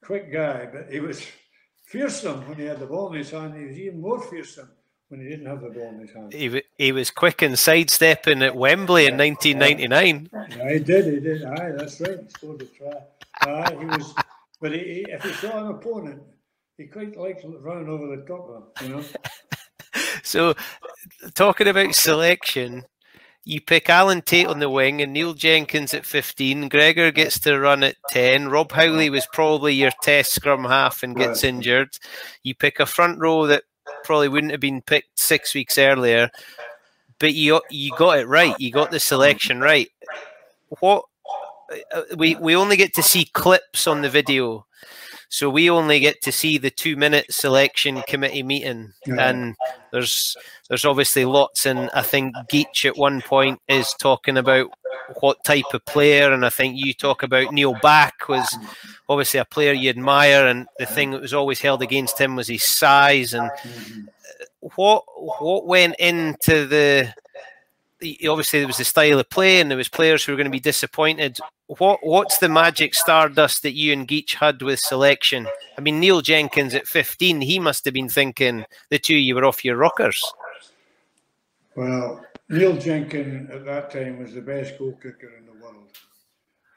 [0.00, 1.26] quick guy, but he was
[1.86, 3.56] fearsome when he had the ball in his hand.
[3.56, 4.70] He was even more fearsome
[5.12, 6.32] when he didn't have the ball in his hand.
[6.32, 10.30] He, he was quick and sidestepping at Wembley in 1999.
[10.32, 11.44] Yeah, he did, he did.
[11.44, 12.18] Aye, that's right.
[12.18, 12.94] He scored a try.
[13.42, 14.14] Aye, he was,
[14.58, 16.22] but he, he, if he saw an opponent,
[16.78, 19.04] he quite liked running over the top of him, you know.
[20.22, 20.54] so,
[21.34, 22.84] talking about selection,
[23.44, 26.70] you pick Alan Tait on the wing and Neil Jenkins at 15.
[26.70, 28.48] Gregor gets to run at 10.
[28.48, 31.50] Rob Howley was probably your test scrum half and gets right.
[31.50, 31.98] injured.
[32.42, 33.64] You pick a front row that
[34.04, 36.30] probably wouldn't have been picked six weeks earlier,
[37.18, 38.58] but you you got it right.
[38.58, 39.88] You got the selection right.
[40.80, 41.04] What
[41.94, 44.66] uh, we we only get to see clips on the video
[45.32, 49.30] so we only get to see the two minute selection committee meeting, yeah.
[49.30, 49.56] and
[49.90, 50.36] there's
[50.68, 51.64] there's obviously lots.
[51.64, 54.68] And I think Geach at one point is talking about
[55.20, 58.46] what type of player, and I think you talk about Neil Back was
[59.08, 62.48] obviously a player you admire, and the thing that was always held against him was
[62.48, 63.32] his size.
[63.32, 67.14] And uh, what what went into the
[68.28, 70.50] obviously there was the style of play, and there was players who were going to
[70.50, 71.38] be disappointed.
[71.78, 75.46] What what's the magic stardust that you and Geach had with selection?
[75.78, 79.44] I mean, Neil Jenkins at fifteen, he must have been thinking the two you were
[79.44, 80.20] off your rockers.
[81.74, 85.90] Well, Neil Jenkins at that time was the best goal kicker in the world,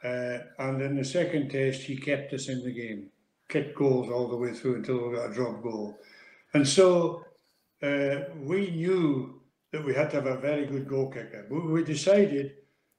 [0.03, 3.09] uh, and in the second test he kept us in the game,
[3.49, 5.99] kicked goals all the way through until we got a drop goal,
[6.53, 7.25] and so
[7.83, 9.41] uh, we knew
[9.75, 11.45] that we had to have a very good goal kicker.
[11.49, 12.53] We decided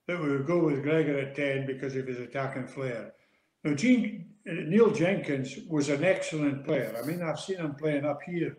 [0.06, 3.14] that we would go with Gregor at 10 because of his attacking flair.
[3.64, 6.94] Now, Gene, Neil Jenkins was an excellent player.
[7.02, 8.58] I mean, I've seen him playing up here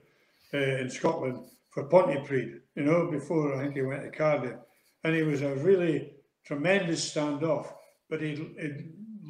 [0.51, 4.57] uh, in Scotland for Pontypridd, you know, before I think he went to Cardiff.
[5.03, 6.13] And he was a really
[6.43, 7.71] tremendous standoff,
[8.09, 8.71] but he, he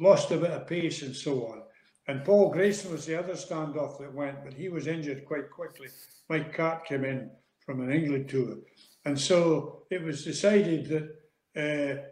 [0.00, 1.62] lost a bit of pace and so on.
[2.06, 5.88] And Paul Grayson was the other standoff that went, but he was injured quite quickly.
[6.30, 7.30] Mike Catt came in
[7.68, 8.56] from an England tour.
[9.04, 11.06] And so it was decided that
[11.54, 12.02] uh,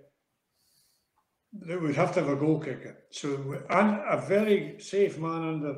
[1.66, 2.94] that we'd have to have a goal kicker.
[3.10, 5.74] So and a very safe man under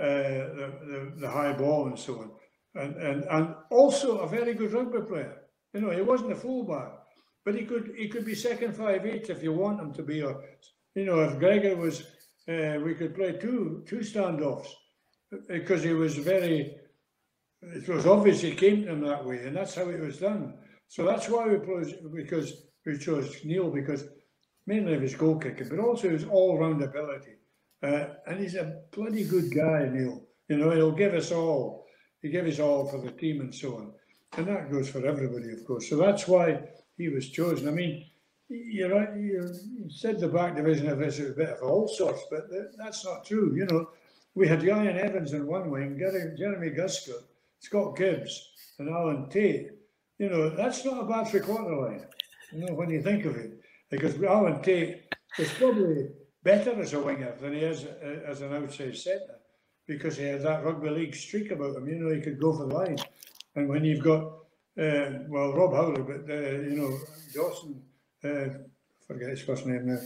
[0.00, 2.30] uh, the, the, the high ball and so on.
[2.76, 5.38] And, and and also a very good rugby player.
[5.72, 6.92] You know, he wasn't a fullback,
[7.44, 10.22] but he could he could be second five eight if you want him to be.
[10.22, 10.40] Or
[10.94, 12.02] you know, if Gregor was,
[12.48, 14.68] uh, we could play two two standoffs
[15.48, 16.76] because he was very
[17.72, 20.54] it was obvious he came to him that way, and that's how it was done.
[20.88, 22.52] So that's why we chose because
[22.86, 24.04] we chose Neil because
[24.66, 27.32] mainly of his goal kicking, but also his all round ability.
[27.82, 30.22] Uh, and he's a bloody good guy, Neil.
[30.48, 31.86] You know, he'll give us all.
[32.22, 33.92] He gave us all for the team and so on.
[34.36, 35.88] And that goes for everybody, of course.
[35.88, 36.60] So that's why
[36.96, 37.68] he was chosen.
[37.68, 38.06] I mean,
[38.48, 39.14] you're right.
[39.16, 39.48] You
[39.88, 42.48] said the back division of this is a bit of all sorts, but
[42.78, 43.54] that's not true.
[43.54, 43.90] You know,
[44.34, 47.24] we had Ieuan Evans in one wing, Jeremy Guscott,
[47.64, 49.70] Scott Gibbs, and Alan Tait,
[50.18, 52.06] You know, that's not a bad three quarter line.
[52.52, 53.58] You know, when you think of it,
[53.90, 55.02] because Alan Tait
[55.38, 56.08] is probably
[56.42, 59.40] better as a winger than he is uh, as an outside centre
[59.86, 61.88] because he had that rugby league streak about him.
[61.88, 62.98] You know, he could go for the line.
[63.56, 64.22] And when you've got,
[64.78, 66.98] uh, well, Rob Howley, but, uh, you know,
[67.34, 67.82] Dawson,
[68.24, 68.58] uh,
[69.06, 70.00] forget his first name now.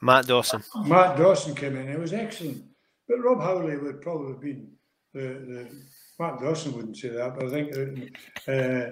[0.00, 0.62] Matt Dawson.
[0.84, 1.88] Matt Dawson came in.
[1.88, 2.64] It was excellent.
[3.08, 4.70] But Rob Howley would probably have been
[5.12, 5.68] the, the
[6.18, 8.90] Matt Dawson wouldn't say that, but I think, uh, uh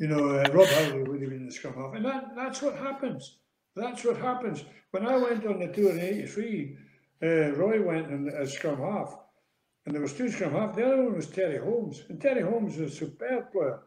[0.00, 1.94] you know, uh, Rob Howley would have been the scrum half.
[1.94, 3.38] And that, that's what happens.
[3.76, 4.64] That's what happens.
[4.90, 6.76] When I went on the tour in 83,
[7.22, 9.16] uh, Roy went in as scrum half.
[9.86, 10.74] And there was two scrum half.
[10.74, 12.02] The other one was Terry Holmes.
[12.08, 13.80] And Terry Holmes was a superb player.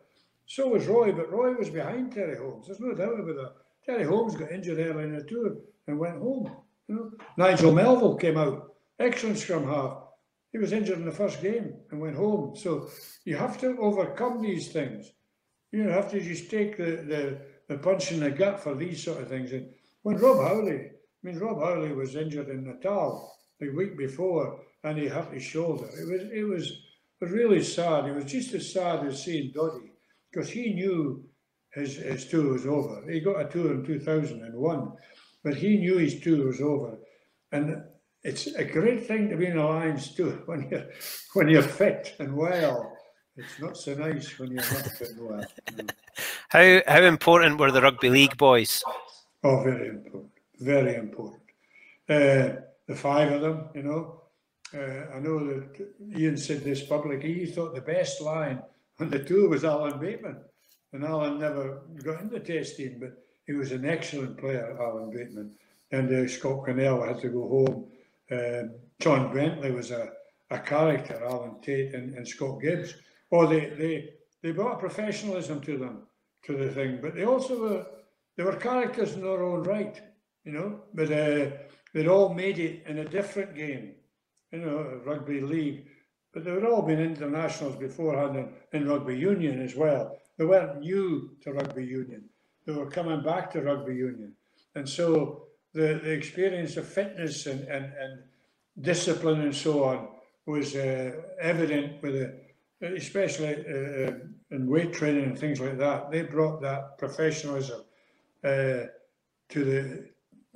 [0.46, 2.68] So was Roy, but Roy was behind Terry Holmes.
[2.68, 3.54] There's no doubt about that.
[3.86, 5.56] Terry Holmes got injured early in the tour
[5.88, 6.52] and went home.
[6.88, 7.12] You know?
[7.38, 10.07] Nigel Melville came out, excellent scrum half.
[10.52, 12.56] He was injured in the first game and went home.
[12.56, 12.89] So
[13.26, 15.12] you have to overcome these things.
[15.72, 19.22] You have to just take the, the, the punch in the gut for these sort
[19.22, 19.52] of things.
[19.52, 19.70] And
[20.04, 20.91] when Rob Howley, I
[21.22, 25.88] mean, Rob Howley was injured in Natal the week before and he hurt his shoulder.
[26.00, 28.06] It was it was really sad.
[28.06, 29.91] It was just as sad as seeing Doddie
[30.32, 31.26] because he knew
[31.74, 33.04] his his tour was over.
[33.12, 34.91] He got a tour in 2001,
[35.43, 36.98] but he knew his tour was over,
[37.52, 37.84] and
[38.28, 40.88] it's a great thing to be in a Lions too when you're
[41.34, 42.93] when you're fit and well.
[43.38, 45.45] It's not so nice when you're not fit and well.
[46.49, 48.84] How how important were the rugby league boys?
[49.43, 51.43] Oh, very important, very important.
[52.09, 54.21] Uh, the five of them, you know,
[54.73, 57.34] uh, I know that Ian said this publicly.
[57.34, 58.61] He thought the best line
[58.99, 60.38] on the tour was Alan Bateman,
[60.93, 65.51] and Alan never got into testing, but he was an excellent player, Alan Bateman.
[65.91, 67.86] And uh, Scott Quinnell had to go home.
[68.32, 70.09] Um, John Bentley was a,
[70.49, 72.93] a character, Alan Tait and, and Scott Gibbs.
[73.32, 74.09] Oh, they, they,
[74.41, 76.03] they brought professionalism to them,
[76.45, 77.86] to the thing, but they also were,
[78.36, 80.01] they were characters in their own right,
[80.43, 81.51] you know, but uh,
[81.93, 83.95] they'd all made it in a different game
[84.51, 85.86] you know, rugby league.
[86.34, 90.17] But they had all been internationals beforehand in rugby union as well.
[90.38, 92.25] They weren't new to rugby union.
[92.65, 94.34] They were coming back to rugby union.
[94.75, 95.47] And so
[95.78, 98.23] the, the experience of fitness and, and, and
[98.82, 100.07] discipline and so on
[100.47, 102.34] was uh, evident with the,
[102.95, 104.13] especially uh, uh,
[104.51, 106.09] in weight training and things like that.
[106.11, 107.82] They brought that professionalism
[108.43, 108.89] uh,
[109.53, 110.09] to the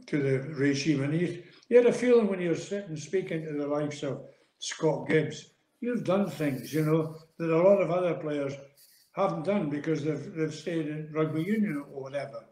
[0.07, 1.03] to the regime.
[1.03, 4.24] And you, you had a feeling when you were sitting speaking to the likes of
[4.57, 8.53] Scott Gibbs, you've done things, you know, that a lot of other players
[9.15, 12.43] haven't done because they've, they've stayed in rugby union or whatever.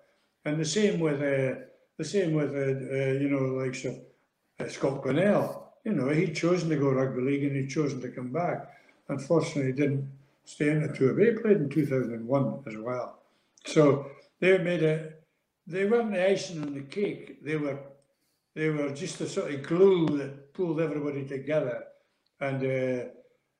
[0.45, 1.61] And the same with uh,
[1.99, 5.63] the same with uh, uh, you know like uh, Scott Quinnell.
[5.83, 8.69] You know, he'd chosen to go rugby league and he'd chosen to come back.
[9.09, 10.09] Unfortunately, he didn't
[10.45, 11.13] stay in the tour.
[11.13, 13.19] But he played in 2001 as well.
[13.65, 15.13] So they made a.
[15.67, 17.43] They weren't the icing on the cake.
[17.43, 17.79] They were
[18.55, 21.83] they were just a sort of glue that pulled everybody together
[22.39, 23.09] and uh,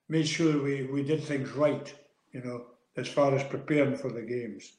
[0.08, 1.94] made sure we, we did things right,
[2.32, 2.66] you know,
[2.96, 4.74] as far as preparing for the games.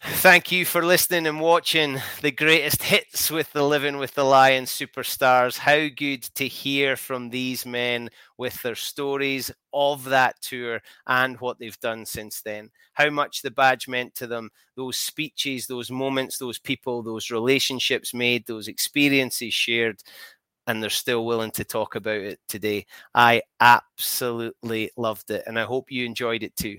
[0.00, 4.70] Thank you for listening and watching the greatest hits with the Living with the Lions
[4.70, 5.58] superstars.
[5.58, 11.58] How good to hear from these men with their stories of that tour and what
[11.58, 12.70] they've done since then.
[12.92, 18.14] How much the badge meant to them, those speeches, those moments, those people, those relationships
[18.14, 20.00] made, those experiences shared,
[20.66, 22.86] and they're still willing to talk about it today.
[23.14, 26.78] I absolutely loved it, and I hope you enjoyed it too.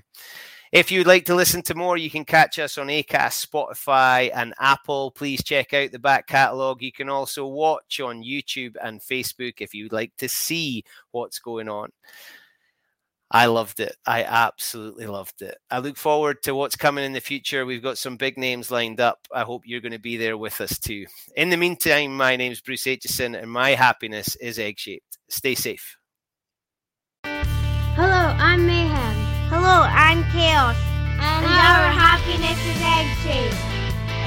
[0.72, 4.54] If you'd like to listen to more, you can catch us on Acast, Spotify, and
[4.60, 5.10] Apple.
[5.10, 6.84] Please check out the back catalogue.
[6.84, 11.70] You can also watch on YouTube and Facebook if you'd like to see what's going
[11.70, 11.90] on.
[13.32, 13.96] I loved it.
[14.06, 15.58] I absolutely loved it.
[15.72, 17.66] I look forward to what's coming in the future.
[17.66, 19.20] We've got some big names lined up.
[19.34, 21.06] I hope you're going to be there with us too.
[21.36, 25.18] In the meantime, my name's Bruce Aitchison and my happiness is egg shaped.
[25.30, 25.96] Stay safe.
[27.24, 29.09] Hello, I'm Mayhem.
[29.50, 30.78] Hello, I'm Chaos.
[31.18, 33.56] And, and our happiness is egg shaped.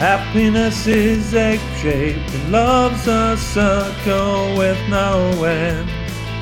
[0.03, 5.87] Happiness is egg shaped and love's a circle with no end.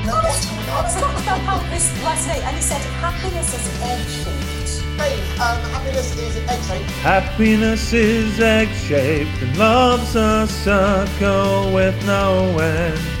[0.03, 4.97] No, it's not about how Chris last night and he said happiness is egg shaped.
[4.97, 6.89] Dave, um, happiness is egg-shaped.
[7.01, 13.20] Happiness is egg-shaped and love's a circle with no end.